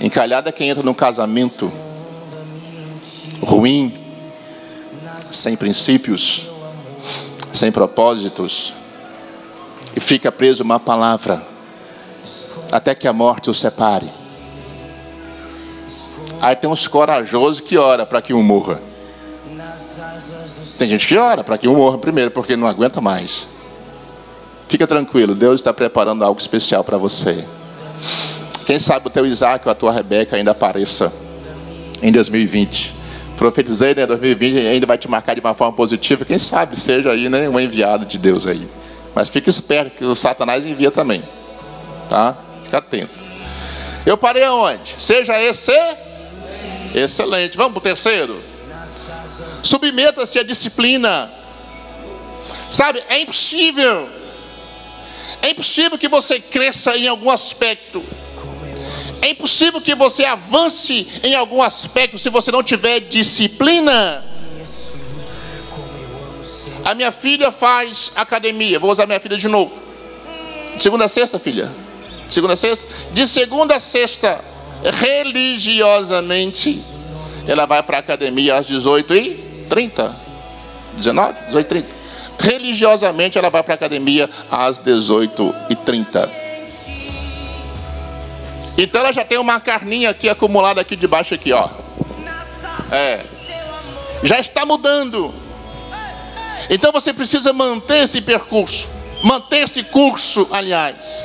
[0.00, 1.70] Encalhada é quem entra num casamento
[3.42, 3.94] ruim,
[5.20, 6.46] sem princípios,
[7.52, 8.72] sem propósitos,
[9.94, 11.46] e fica preso uma palavra,
[12.72, 14.08] até que a morte o separe.
[16.40, 18.80] Aí tem uns corajosos que ora para que um morra.
[20.78, 23.57] Tem gente que ora para que um morra primeiro, porque não aguenta mais.
[24.68, 27.44] Fica tranquilo, Deus está preparando algo especial para você.
[28.66, 31.10] Quem sabe o teu Isaac ou a tua Rebeca ainda apareça
[32.02, 32.94] em 2020.
[33.36, 34.04] Profetizei, né?
[34.04, 36.24] 2020 ainda vai te marcar de uma forma positiva.
[36.24, 37.48] Quem sabe seja aí, né?
[37.48, 38.68] Um enviado de Deus aí.
[39.14, 41.22] Mas fique esperto que o Satanás envia também.
[42.10, 42.36] Tá?
[42.64, 43.24] Fica atento.
[44.04, 44.94] Eu parei aonde?
[44.98, 45.72] Seja esse
[46.94, 47.56] excelente.
[47.56, 48.38] Vamos para o terceiro.
[49.62, 51.30] Submeta-se à disciplina.
[52.70, 54.08] Sabe, é impossível
[55.42, 58.02] é impossível que você cresça em algum aspecto.
[59.20, 64.24] É impossível que você avance em algum aspecto se você não tiver disciplina.
[66.84, 68.78] A minha filha faz academia.
[68.78, 69.72] Vou usar minha filha de novo.
[70.78, 71.70] Segunda a sexta, filha.
[72.28, 72.86] Segunda a sexta.
[73.12, 74.42] De segunda a sexta,
[74.82, 76.82] religiosamente,
[77.46, 80.14] ela vai para a academia às 18h30.
[80.96, 81.38] 19?
[81.50, 81.97] 18h30
[82.38, 86.28] religiosamente ela vai para a academia às 18h30.
[88.76, 91.68] Então ela já tem uma carninha aqui acumulada aqui debaixo aqui, ó.
[92.92, 93.24] É.
[94.22, 95.34] Já está mudando.
[96.70, 98.88] Então você precisa manter esse percurso,
[99.22, 101.24] manter esse curso, aliás.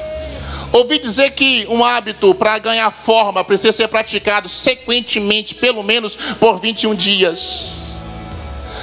[0.71, 6.59] Ouvi dizer que um hábito para ganhar forma precisa ser praticado sequentemente, pelo menos por
[6.59, 7.82] 21 dias.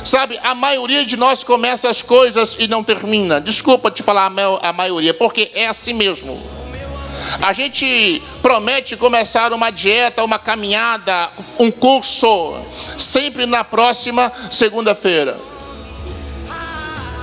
[0.04, 3.40] Sabe, a maioria de nós começa as coisas e não termina.
[3.40, 4.32] Desculpa te falar
[4.62, 6.40] a maioria, porque é assim mesmo.
[7.42, 12.56] A gente promete começar uma dieta, uma caminhada, um curso,
[12.96, 15.38] sempre na próxima segunda-feira.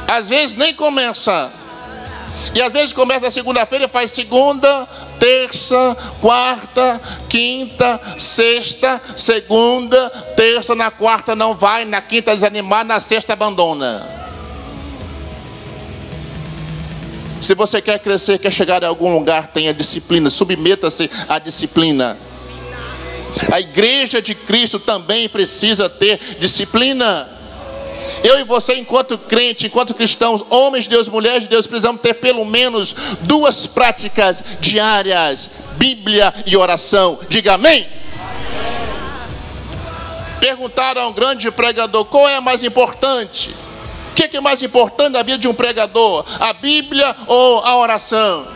[0.07, 1.51] Às vezes nem começa.
[2.53, 4.87] E às vezes começa na segunda-feira e faz segunda,
[5.19, 13.33] terça, quarta, quinta, sexta, segunda, terça, na quarta não vai, na quinta desanimar, na sexta
[13.33, 14.17] abandona.
[17.41, 22.17] Se você quer crescer, quer chegar a algum lugar, tenha disciplina, submeta-se à disciplina.
[23.51, 27.36] A igreja de Cristo também precisa ter disciplina.
[28.23, 32.15] Eu e você, enquanto crente, enquanto cristãos, homens de Deus, mulheres de Deus, precisamos ter
[32.15, 37.19] pelo menos duas práticas diárias: Bíblia e oração.
[37.29, 37.87] Diga amém.
[40.39, 43.53] Perguntaram a um grande pregador qual é mais importante.
[44.11, 46.25] O que é mais importante na vida de um pregador?
[46.39, 48.47] A Bíblia ou a oração?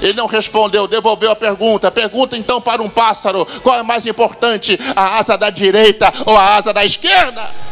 [0.00, 1.90] Ele não respondeu, devolveu a pergunta.
[1.90, 6.56] Pergunta então para um pássaro: qual é mais importante, a asa da direita ou a
[6.56, 7.67] asa da esquerda?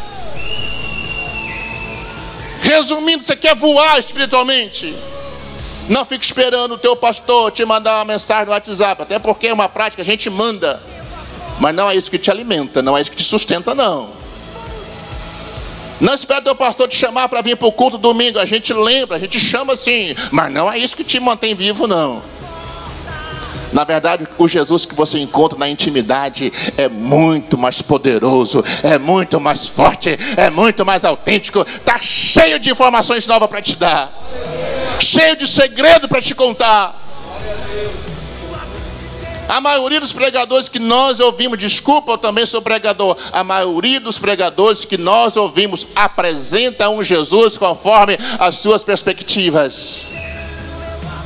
[2.67, 4.93] Resumindo, você quer voar espiritualmente?
[5.87, 9.53] Não fique esperando o teu pastor te mandar uma mensagem no WhatsApp, até porque é
[9.53, 10.83] uma prática a gente manda.
[11.61, 14.09] Mas não é isso que te alimenta, não é isso que te sustenta, não.
[16.01, 18.37] Não espera teu pastor te chamar para vir para o culto domingo.
[18.37, 21.87] A gente lembra, a gente chama assim, mas não é isso que te mantém vivo,
[21.87, 22.21] não.
[23.71, 29.39] Na verdade, o Jesus que você encontra na intimidade é muito mais poderoso, é muito
[29.39, 31.61] mais forte, é muito mais autêntico.
[31.61, 34.11] Está cheio de informações novas para te dar,
[34.99, 37.03] cheio de segredo para te contar.
[39.49, 43.15] A maioria dos pregadores que nós ouvimos, desculpa, eu também sou pregador.
[43.31, 50.16] A maioria dos pregadores que nós ouvimos apresenta um Jesus conforme as suas perspectivas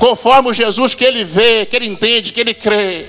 [0.01, 3.05] conforme o Jesus que ele vê, que ele entende, que ele crê.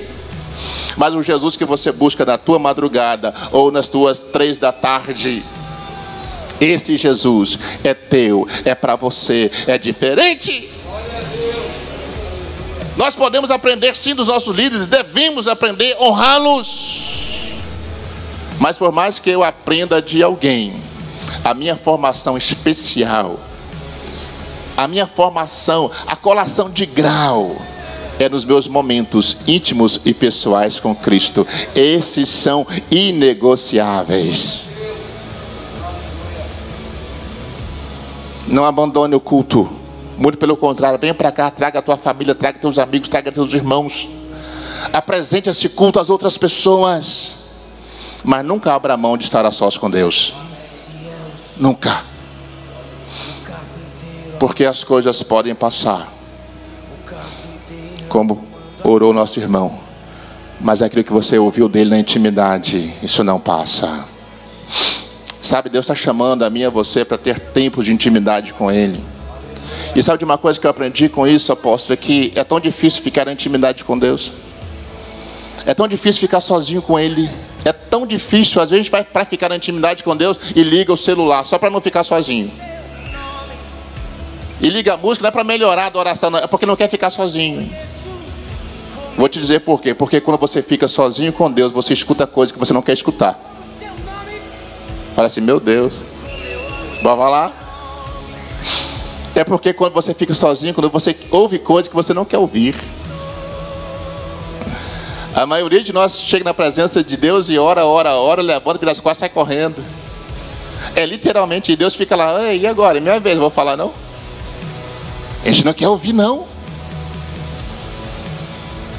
[0.94, 5.42] Mas o Jesus que você busca na tua madrugada ou nas tuas três da tarde,
[6.60, 10.68] esse Jesus é teu, é para você, é diferente.
[12.94, 17.08] Nós podemos aprender sim dos nossos líderes, devemos aprender, honrá-los.
[18.60, 20.76] Mas por mais que eu aprenda de alguém,
[21.42, 23.40] a minha formação especial
[24.76, 27.56] a minha formação, a colação de grau
[28.18, 31.46] é nos meus momentos íntimos e pessoais com Cristo.
[31.74, 34.68] Esses são inegociáveis.
[38.46, 39.68] Não abandone o culto.
[40.16, 43.54] Muito pelo contrário, venha para cá, traga a tua família, traga teus amigos, traga teus
[43.54, 44.08] irmãos.
[44.92, 47.32] Apresente esse culto às outras pessoas.
[48.22, 50.32] Mas nunca abra mão de estar a sós com Deus.
[51.56, 52.11] Nunca
[54.42, 56.12] porque as coisas podem passar.
[58.08, 58.44] Como
[58.82, 59.78] orou nosso irmão.
[60.60, 64.04] Mas aquilo que você ouviu dele na intimidade, isso não passa.
[65.40, 68.68] Sabe, Deus está chamando a mim e a você para ter tempo de intimidade com
[68.68, 69.00] Ele.
[69.94, 72.58] E sabe de uma coisa que eu aprendi com isso, apóstolo, é que é tão
[72.58, 74.32] difícil ficar na intimidade com Deus.
[75.64, 77.30] É tão difícil ficar sozinho com Ele.
[77.64, 80.96] É tão difícil, às vezes vai para ficar na intimidade com Deus e liga o
[80.96, 82.50] celular, só para não ficar sozinho.
[84.62, 86.88] E liga a música não é para melhorar a adoração, não, é porque não quer
[86.88, 87.68] ficar sozinho.
[89.16, 89.92] Vou te dizer por quê.
[89.92, 93.38] Porque quando você fica sozinho com Deus, você escuta coisas que você não quer escutar.
[95.16, 96.00] Fala assim, meu Deus.
[97.02, 97.52] Vamos lá.
[99.34, 102.76] É porque quando você fica sozinho, quando você ouve coisas que você não quer ouvir.
[105.34, 108.92] A maioria de nós chega na presença de Deus e ora, ora, ora, levanta, vira
[108.92, 109.82] as costas e sai correndo.
[110.94, 112.98] É literalmente, Deus fica lá, e agora?
[112.98, 113.92] É minha vez, vou falar não?
[115.44, 116.46] A gente não quer ouvir, não.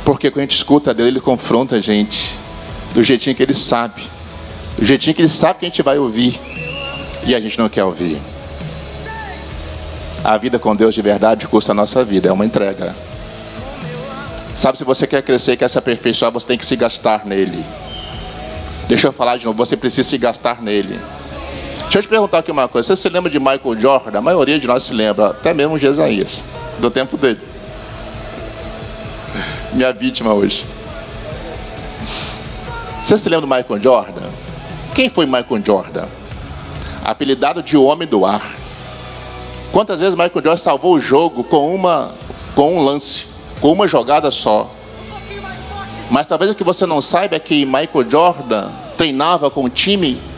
[0.04, 2.38] Porque quando a gente escuta Deus, Ele confronta a gente
[2.94, 4.04] do jeitinho que Ele sabe.
[4.78, 6.40] Do jeitinho que Ele sabe que a gente vai ouvir.
[7.26, 8.22] E a gente não quer ouvir.
[10.24, 12.96] A vida com Deus de verdade custa a nossa vida, é uma entrega.
[14.56, 17.64] Sabe, se você quer crescer, quer se aperfeiçoar, você tem que se gastar nele.
[18.88, 21.00] Deixa eu falar de novo, você precisa se gastar nele.
[21.94, 22.88] Deixa eu te perguntar aqui uma coisa.
[22.88, 24.18] Você se lembra de Michael Jordan?
[24.18, 26.44] A maioria de nós se lembra, até mesmo de Isaías,
[26.80, 27.40] do tempo dele.
[29.74, 30.66] Minha vítima hoje.
[33.04, 34.28] Você se lembra do Michael Jordan?
[34.96, 36.08] Quem foi Michael Jordan?
[37.04, 38.56] Apelidado de Homem do Ar.
[39.72, 42.10] Quantas vezes Michael Jordan salvou o jogo com, uma,
[42.56, 43.26] com um lance,
[43.62, 44.68] com uma jogada só?
[46.10, 48.68] Mas talvez o que você não saiba é que Michael Jordan
[48.98, 50.33] treinava com o time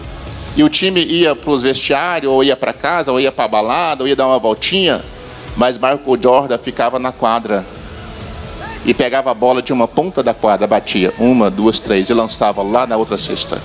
[0.55, 3.47] e o time ia para os vestiários, ou ia para casa, ou ia para a
[3.47, 5.03] balada, ou ia dar uma voltinha,
[5.55, 7.65] mas Marco Jordan ficava na quadra
[8.85, 12.61] e pegava a bola de uma ponta da quadra, batia uma, duas, três e lançava
[12.61, 13.61] lá na outra cesta.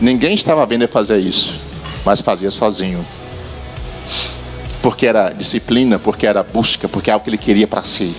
[0.00, 1.58] Ninguém estava vendo ele fazer isso,
[2.04, 3.04] mas fazia sozinho.
[4.80, 8.14] Porque era disciplina, porque era busca, porque é algo que ele queria para si.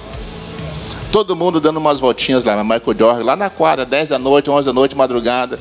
[1.11, 4.65] Todo mundo dando umas voltinhas lá, Michael Jordan, lá na quadra, 10 da noite, 11
[4.65, 5.57] da noite, madrugada,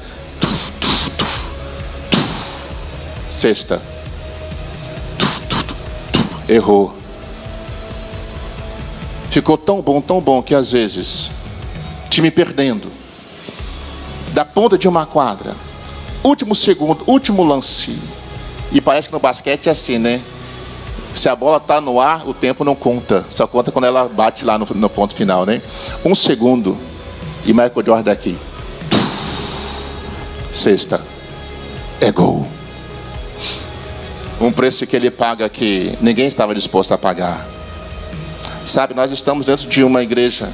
[3.38, 3.80] Sexta.
[6.48, 6.92] Errou.
[9.30, 11.30] Ficou tão bom, tão bom que às vezes,
[12.10, 12.90] time perdendo,
[14.32, 15.54] da ponta de uma quadra,
[16.24, 17.96] último segundo, último lance.
[18.72, 20.20] E parece que no basquete é assim, né?
[21.14, 23.24] Se a bola está no ar, o tempo não conta.
[23.30, 25.62] Só conta quando ela bate lá no, no ponto final, né?
[26.04, 26.76] Um segundo.
[27.46, 28.36] E Michael Jordan aqui.
[30.52, 31.00] Sexta.
[32.00, 32.57] É gol
[34.40, 37.46] um preço que ele paga que ninguém estava disposto a pagar.
[38.64, 40.48] Sabe, nós estamos dentro de uma igreja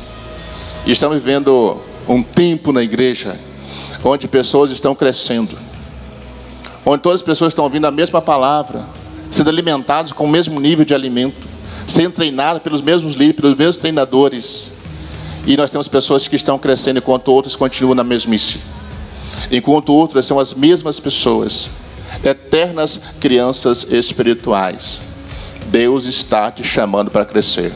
[0.87, 1.79] e estamos vivendo
[2.09, 3.39] um tempo na igreja
[4.03, 5.57] onde pessoas estão crescendo,
[6.85, 8.85] onde todas as pessoas estão ouvindo a mesma palavra,
[9.31, 11.47] sendo alimentados com o mesmo nível de alimento,
[11.87, 14.73] sendo treinada pelos mesmos líderes, pelos mesmos treinadores.
[15.47, 18.61] E nós temos pessoas que estão crescendo enquanto outros continuam na mesmice.
[19.51, 21.71] Enquanto outras são as mesmas pessoas,
[22.25, 25.05] eternas crianças espirituais.
[25.67, 27.73] Deus está te chamando para crescer.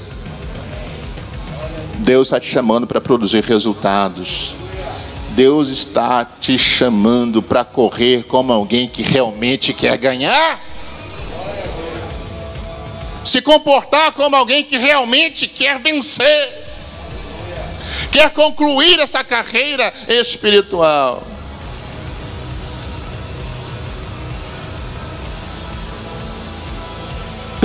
[1.99, 4.55] Deus está te chamando para produzir resultados.
[5.31, 10.61] Deus está te chamando para correr como alguém que realmente quer ganhar.
[13.23, 16.67] Se comportar como alguém que realmente quer vencer.
[18.11, 21.27] Quer concluir essa carreira espiritual.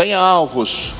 [0.04, 0.94] Tenha alvos.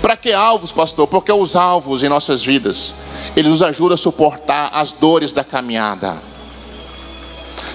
[0.00, 1.08] Para que alvos, pastor?
[1.08, 2.94] Porque os alvos em nossas vidas,
[3.34, 6.22] eles nos ajudam a suportar as dores da caminhada.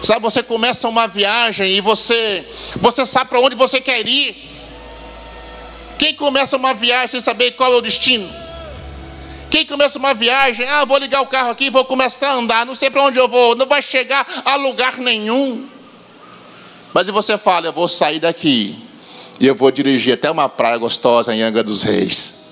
[0.02, 2.48] Sabe, você começa uma viagem e você,
[2.78, 4.50] você sabe para onde você quer ir.
[6.00, 8.34] Quem começa uma viagem sem saber qual é o destino?
[9.50, 12.76] Quem começa uma viagem, ah, vou ligar o carro aqui, vou começar a andar, não
[12.76, 15.68] sei para onde eu vou, não vai chegar a lugar nenhum.
[16.94, 18.78] Mas e você fala, eu vou sair daqui
[19.40, 22.44] e eu vou dirigir até uma praia gostosa em Angra dos Reis.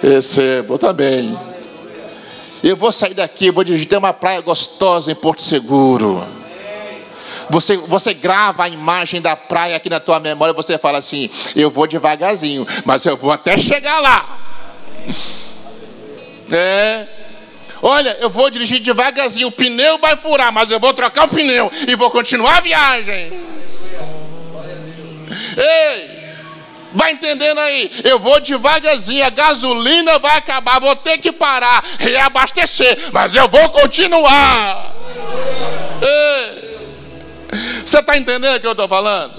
[0.00, 1.36] Recebo também.
[2.62, 6.24] Eu vou sair daqui, eu vou dirigir até uma praia gostosa em Porto Seguro.
[7.50, 11.70] Você, você grava a imagem da praia aqui na tua memória, você fala assim: eu
[11.70, 14.38] vou devagarzinho, mas eu vou até chegar lá.
[16.48, 17.15] É.
[17.88, 21.70] Olha, eu vou dirigir devagarzinho, o pneu vai furar, mas eu vou trocar o pneu
[21.86, 23.40] e vou continuar a viagem.
[25.56, 26.16] Ei!
[26.92, 27.88] Vai entendendo aí?
[28.02, 33.68] Eu vou devagarzinho, a gasolina vai acabar, vou ter que parar, reabastecer, mas eu vou
[33.68, 34.92] continuar.
[36.02, 36.66] Ei!
[37.84, 39.32] Você está entendendo o que eu estou falando?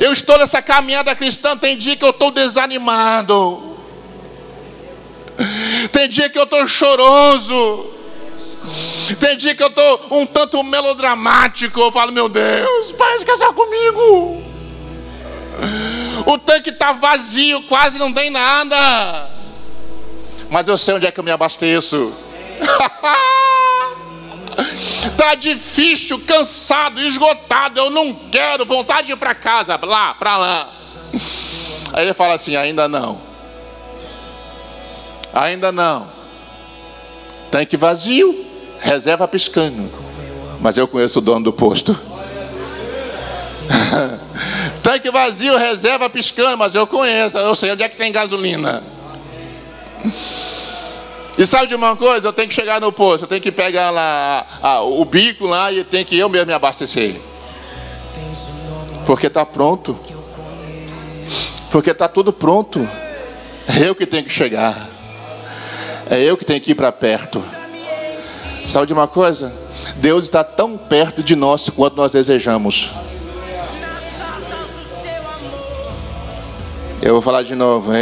[0.00, 3.69] Eu estou nessa caminhada cristã, tem dia que eu estou desanimado.
[5.92, 7.90] Tem dia que eu estou choroso.
[9.18, 11.80] Tem dia que eu estou um tanto melodramático.
[11.80, 14.44] Eu falo, meu Deus, parece que é só comigo.
[16.26, 19.30] O tanque está vazio, quase não tem nada.
[20.50, 22.12] Mas eu sei onde é que eu me abasteço.
[25.04, 27.80] Está difícil, cansado, esgotado.
[27.80, 30.68] Eu não quero, vontade de ir para casa, lá, para lá.
[31.92, 33.29] Aí ele fala assim: ainda não.
[35.32, 36.06] Ainda não.
[37.50, 38.44] Tanque vazio,
[38.78, 39.90] reserva piscando.
[40.60, 41.98] Mas eu conheço o dono do posto.
[44.82, 48.82] Tanque vazio, reserva piscando, mas eu conheço, eu sei onde é que tem gasolina.
[51.36, 52.28] E sabe de uma coisa?
[52.28, 55.84] Eu tenho que chegar no posto, eu tenho que pegar lá o bico lá e
[55.84, 57.20] tenho que eu mesmo me abastecer.
[59.06, 59.98] Porque está pronto.
[61.70, 62.88] Porque está tudo pronto.
[63.66, 64.99] É eu que tenho que chegar.
[66.10, 67.40] É eu que tenho que ir para perto.
[68.66, 69.52] Sabe de uma coisa?
[69.94, 72.90] Deus está tão perto de nós quanto nós desejamos.
[77.00, 77.92] Eu vou falar de novo.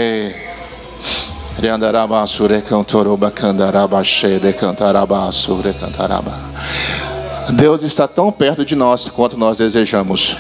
[7.51, 10.35] Deus está tão perto de nós quanto nós desejamos.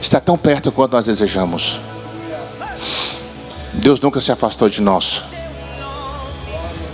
[0.00, 1.80] Está tão perto quanto nós desejamos.
[3.78, 5.22] Deus nunca se afastou de nós.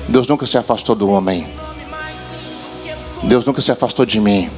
[0.06, 1.46] Deus nunca se afastou do homem.
[3.22, 4.50] Deus nunca se afastou de mim.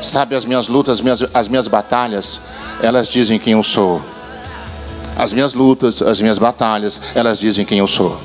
[0.00, 2.42] Sabe, as minhas lutas, as minhas, as minhas batalhas,
[2.80, 4.00] elas dizem quem eu sou.
[5.16, 8.18] As minhas lutas, as minhas batalhas, elas dizem quem eu sou.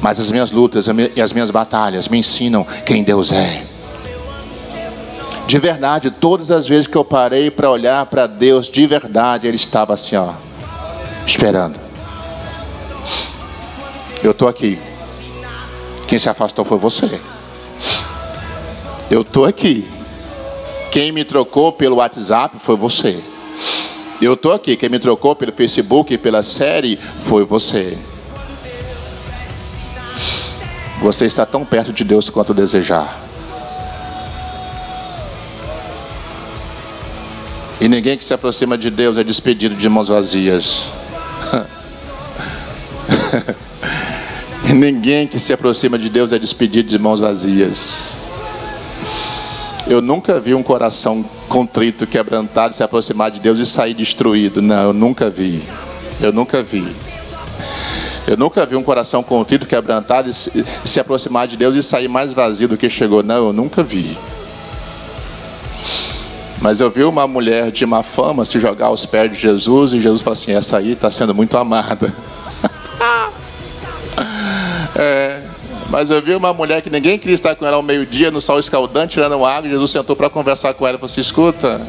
[0.00, 3.64] Mas as minhas lutas e as minhas batalhas me ensinam quem Deus é.
[5.48, 9.56] De verdade, todas as vezes que eu parei para olhar para Deus, de verdade, Ele
[9.56, 10.32] estava assim, ó
[11.26, 11.78] esperando.
[14.22, 14.78] Eu estou aqui.
[16.06, 17.20] Quem se afastou foi você.
[19.10, 19.86] Eu estou aqui.
[20.90, 23.22] Quem me trocou pelo WhatsApp foi você.
[24.20, 24.76] Eu estou aqui.
[24.76, 27.98] Quem me trocou pelo Facebook pela série foi você.
[31.02, 33.20] Você está tão perto de Deus quanto desejar.
[37.80, 41.03] E ninguém que se aproxima de Deus é despedido de mãos vazias.
[44.74, 48.12] Ninguém que se aproxima de Deus é despedido de mãos vazias.
[49.86, 54.62] Eu nunca vi um coração contrito, quebrantado, se aproximar de Deus e sair destruído.
[54.62, 55.62] Não, eu nunca vi.
[56.20, 56.96] Eu nunca vi.
[58.26, 62.32] Eu nunca vi um coração contrito, quebrantado, se, se aproximar de Deus e sair mais
[62.32, 63.22] vazio do que chegou.
[63.22, 64.16] Não, eu nunca vi.
[66.62, 70.00] Mas eu vi uma mulher de má fama se jogar aos pés de Jesus e
[70.00, 72.10] Jesus falou assim: essa aí está sendo muito amada.
[74.96, 75.40] é,
[75.90, 78.58] mas eu vi uma mulher que ninguém queria estar com ela ao meio-dia, no sol
[78.58, 79.68] escaldante, tirando água.
[79.68, 81.80] Jesus sentou para conversar com ela e falou assim: escuta,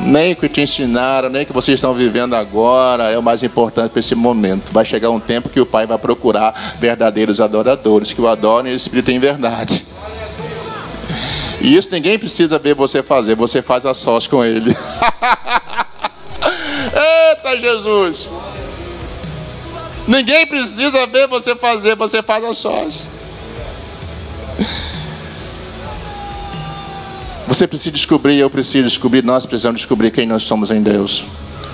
[0.00, 4.00] nem que te ensinaram, nem que vocês estão vivendo agora é o mais importante para
[4.00, 4.72] esse momento.
[4.72, 8.76] Vai chegar um tempo que o Pai vai procurar verdadeiros adoradores, que o adorem o
[8.76, 9.84] Espírito em verdade.
[11.60, 14.76] E isso ninguém precisa ver você fazer, você faz a sós com ele.
[16.94, 18.28] Eita Jesus!
[20.06, 23.08] Ninguém precisa ver você fazer, você faz a sós.
[27.48, 31.24] Você precisa descobrir, eu preciso descobrir, nós precisamos descobrir quem nós somos em Deus.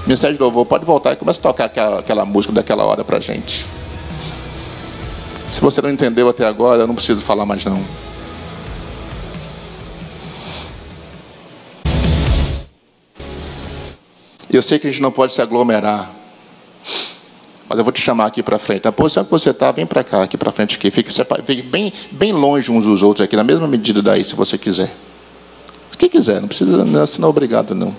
[0.07, 3.21] Ministério de louvor, pode voltar e começa a tocar aquela, aquela música daquela hora pra
[3.21, 3.65] gente.
[5.47, 7.83] Se você não entendeu até agora, eu não preciso falar mais não.
[14.51, 16.22] Eu sei que a gente não pode se aglomerar.
[17.73, 18.87] Mas eu vou te chamar aqui para frente.
[18.87, 20.91] A posição que você está, vem para cá, aqui para frente aqui.
[20.91, 24.59] Fique, fique bem, bem longe uns dos outros aqui, na mesma medida daí, se você
[24.59, 24.95] quiser.
[25.97, 27.97] Quem quiser, não precisa não, não é obrigado não.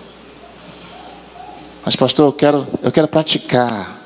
[1.83, 3.99] Mas pastor, eu quero, eu quero praticar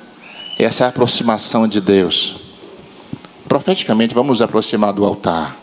[0.57, 2.37] essa aproximação de Deus.
[3.45, 5.57] Profeticamente, vamos nos aproximar do altar.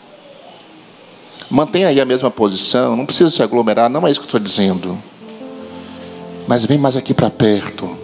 [1.49, 4.39] Mantenha aí a mesma posição, não precisa se aglomerar, não é isso que eu estou
[4.39, 5.01] dizendo.
[6.47, 7.94] Mas vem mais aqui para perto.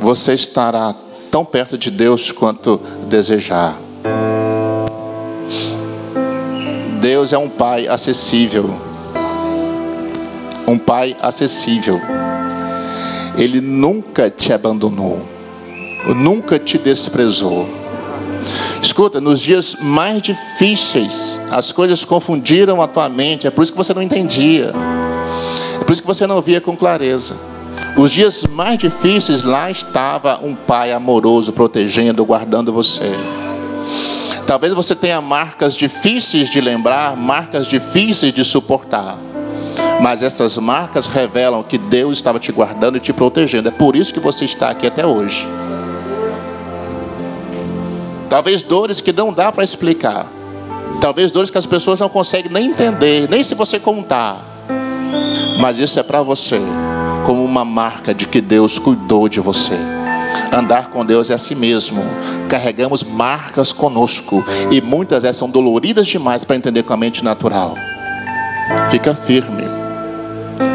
[0.00, 0.94] Você estará
[1.30, 3.78] tão perto de Deus quanto desejar.
[7.02, 8.74] Deus é um Pai acessível.
[10.66, 12.00] Um Pai acessível.
[13.36, 15.20] Ele nunca te abandonou.
[16.16, 17.68] Nunca te desprezou.
[18.80, 23.76] Escuta, nos dias mais difíceis, as coisas confundiram a tua mente, é por isso que
[23.76, 24.72] você não entendia.
[25.78, 27.49] É por isso que você não via com clareza.
[27.96, 33.12] Os dias mais difíceis, lá estava um pai amoroso, protegendo, guardando você.
[34.46, 39.18] Talvez você tenha marcas difíceis de lembrar, marcas difíceis de suportar.
[40.00, 43.68] Mas essas marcas revelam que Deus estava te guardando e te protegendo.
[43.68, 45.46] É por isso que você está aqui até hoje.
[48.30, 50.26] Talvez dores que não dá para explicar.
[51.00, 54.44] Talvez dores que as pessoas não conseguem nem entender, nem se você contar.
[55.60, 56.60] Mas isso é para você,
[57.26, 59.76] como uma marca de que Deus cuidou de você.
[60.52, 62.02] Andar com Deus é assim mesmo.
[62.48, 64.44] Carregamos marcas conosco.
[64.70, 67.74] E muitas delas são doloridas demais para entender com a mente natural.
[68.90, 69.64] Fica firme.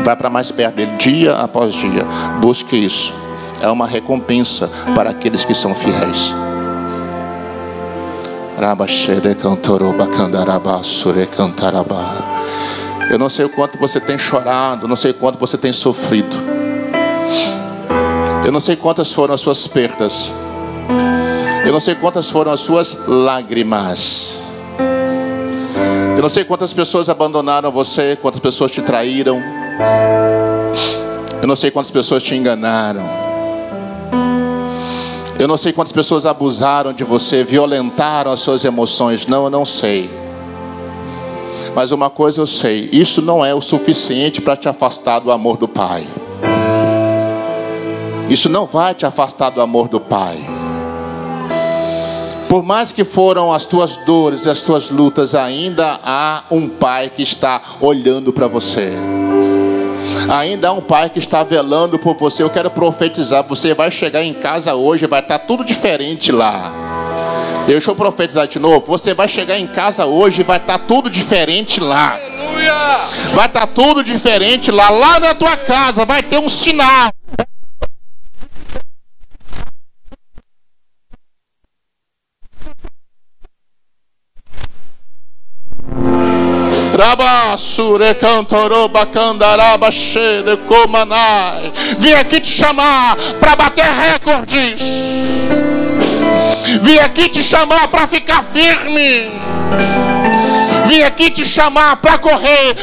[0.03, 2.05] Vai para mais perto dele, dia após dia.
[2.41, 3.13] Busque isso.
[3.61, 6.33] É uma recompensa para aqueles que são fiéis.
[13.09, 16.35] Eu não sei o quanto você tem chorado, não sei o quanto você tem sofrido.
[18.45, 20.31] Eu não sei quantas foram as suas perdas.
[21.65, 24.39] Eu não sei quantas foram as suas lágrimas.
[26.15, 29.41] Eu não sei quantas pessoas abandonaram você, quantas pessoas te traíram.
[31.41, 33.07] Eu não sei quantas pessoas te enganaram.
[35.37, 39.27] Eu não sei quantas pessoas abusaram de você, violentaram as suas emoções.
[39.27, 40.24] Não, eu não sei.
[41.75, 45.57] Mas uma coisa eu sei: isso não é o suficiente para te afastar do amor
[45.57, 46.07] do Pai.
[48.29, 50.37] Isso não vai te afastar do amor do Pai.
[52.47, 57.21] Por mais que foram as tuas dores, as tuas lutas, ainda há um Pai que
[57.21, 58.93] está olhando para você.
[60.29, 62.41] Ainda há um pai que está velando por você.
[62.41, 63.43] Eu quero profetizar.
[63.47, 66.84] Você vai chegar em casa hoje, vai estar tudo diferente lá.
[67.65, 68.85] Deixa eu profetizar de novo.
[68.85, 72.13] Você vai chegar em casa hoje, vai estar tudo diferente lá.
[72.13, 72.73] Aleluia!
[73.33, 74.89] Vai estar tudo diferente lá.
[74.89, 77.09] Lá na tua casa vai ter um sinal.
[91.97, 95.84] Vim aqui te chamar para bater recordes.
[96.81, 99.31] Vim aqui te chamar para ficar firme.
[100.87, 102.75] Vim aqui te chamar para correr.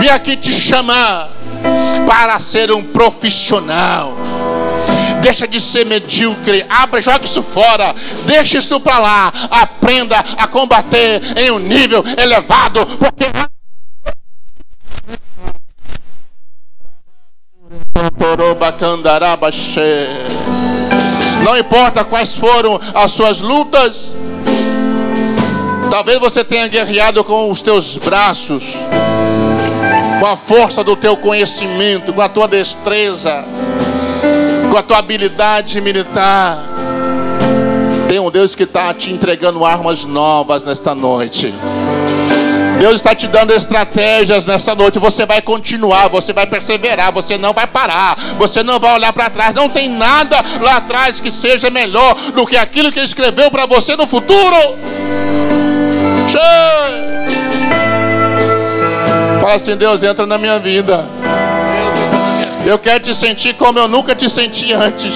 [0.00, 1.30] Vim aqui te chamar
[2.06, 4.16] para ser um profissional
[5.20, 11.20] deixa de ser medíocre, abra, joga isso fora, deixa isso para lá, aprenda a combater
[11.36, 13.24] em um nível elevado, porque
[21.44, 24.10] Não importa quais foram as suas lutas,
[25.90, 28.74] talvez você tenha guerreado com os teus braços,
[30.20, 33.44] com a força do teu conhecimento, com a tua destreza,
[34.70, 36.62] com a tua habilidade militar.
[38.08, 41.54] Tem um Deus que está te entregando armas novas nesta noite.
[42.78, 44.98] Deus está te dando estratégias nessa noite.
[44.98, 49.28] Você vai continuar, você vai perseverar, você não vai parar, você não vai olhar para
[49.28, 49.54] trás.
[49.54, 53.66] Não tem nada lá atrás que seja melhor do que aquilo que Ele escreveu para
[53.66, 54.56] você no futuro.
[59.40, 61.04] Fala assim: Deus entra na minha vida.
[62.64, 65.14] Eu quero te sentir como eu nunca te senti antes.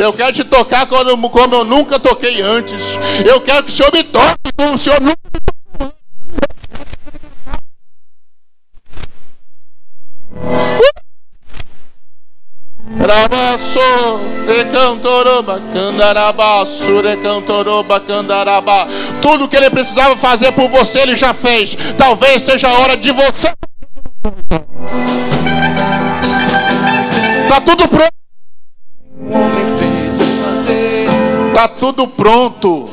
[0.00, 2.98] Eu quero te tocar como eu nunca toquei antes.
[3.24, 5.16] Eu quero que o Senhor me toque como o Senhor nunca
[12.98, 13.80] Rabasso,
[14.46, 18.86] recantoroba, candarabaço, recantoroba, candaraba.
[19.20, 21.76] Tudo que ele precisava fazer por você, ele já fez.
[21.96, 23.52] Talvez seja a hora de você.
[27.48, 28.12] Tá tudo pronto.
[31.54, 32.85] Tá tudo pronto.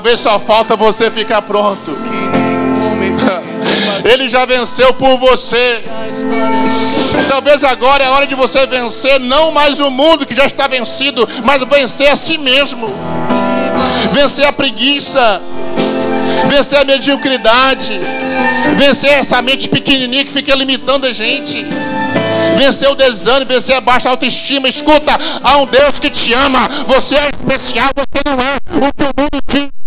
[0.00, 1.92] Talvez só falta você ficar pronto.
[4.02, 5.84] Ele já venceu por você.
[7.28, 10.66] Talvez agora é a hora de você vencer não mais o mundo que já está
[10.66, 12.88] vencido, mas vencer a si mesmo.
[14.10, 15.42] Vencer a preguiça.
[16.48, 18.00] Vencer a mediocridade.
[18.78, 21.66] Vencer essa mente pequenininha que fica limitando a gente
[22.56, 24.66] vencer o desânimo, vencer a baixa autoestima.
[24.66, 26.66] Escuta, há um Deus que te ama.
[26.86, 29.79] Você é especial, você não é o que o mundo diz.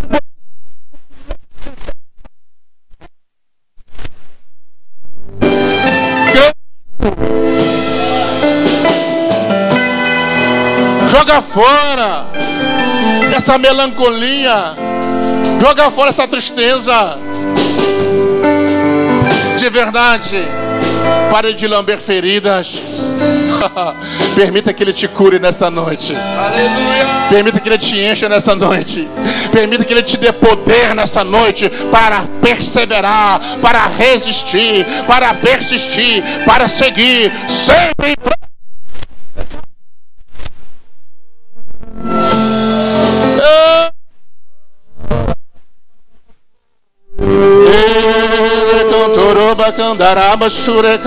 [13.43, 14.73] Essa melancolia.
[15.59, 17.17] Joga fora essa tristeza.
[19.57, 20.47] De verdade.
[21.29, 22.79] Pare de lamber feridas.
[24.33, 26.15] Permita que Ele te cure nesta noite.
[26.15, 27.27] Aleluia.
[27.29, 29.09] Permita que Ele te encha nesta noite.
[29.51, 36.69] Permita que Ele te dê poder nesta noite para perseverar, para resistir, para persistir, para
[36.69, 38.15] seguir sempre.
[49.71, 50.99] Cantoroba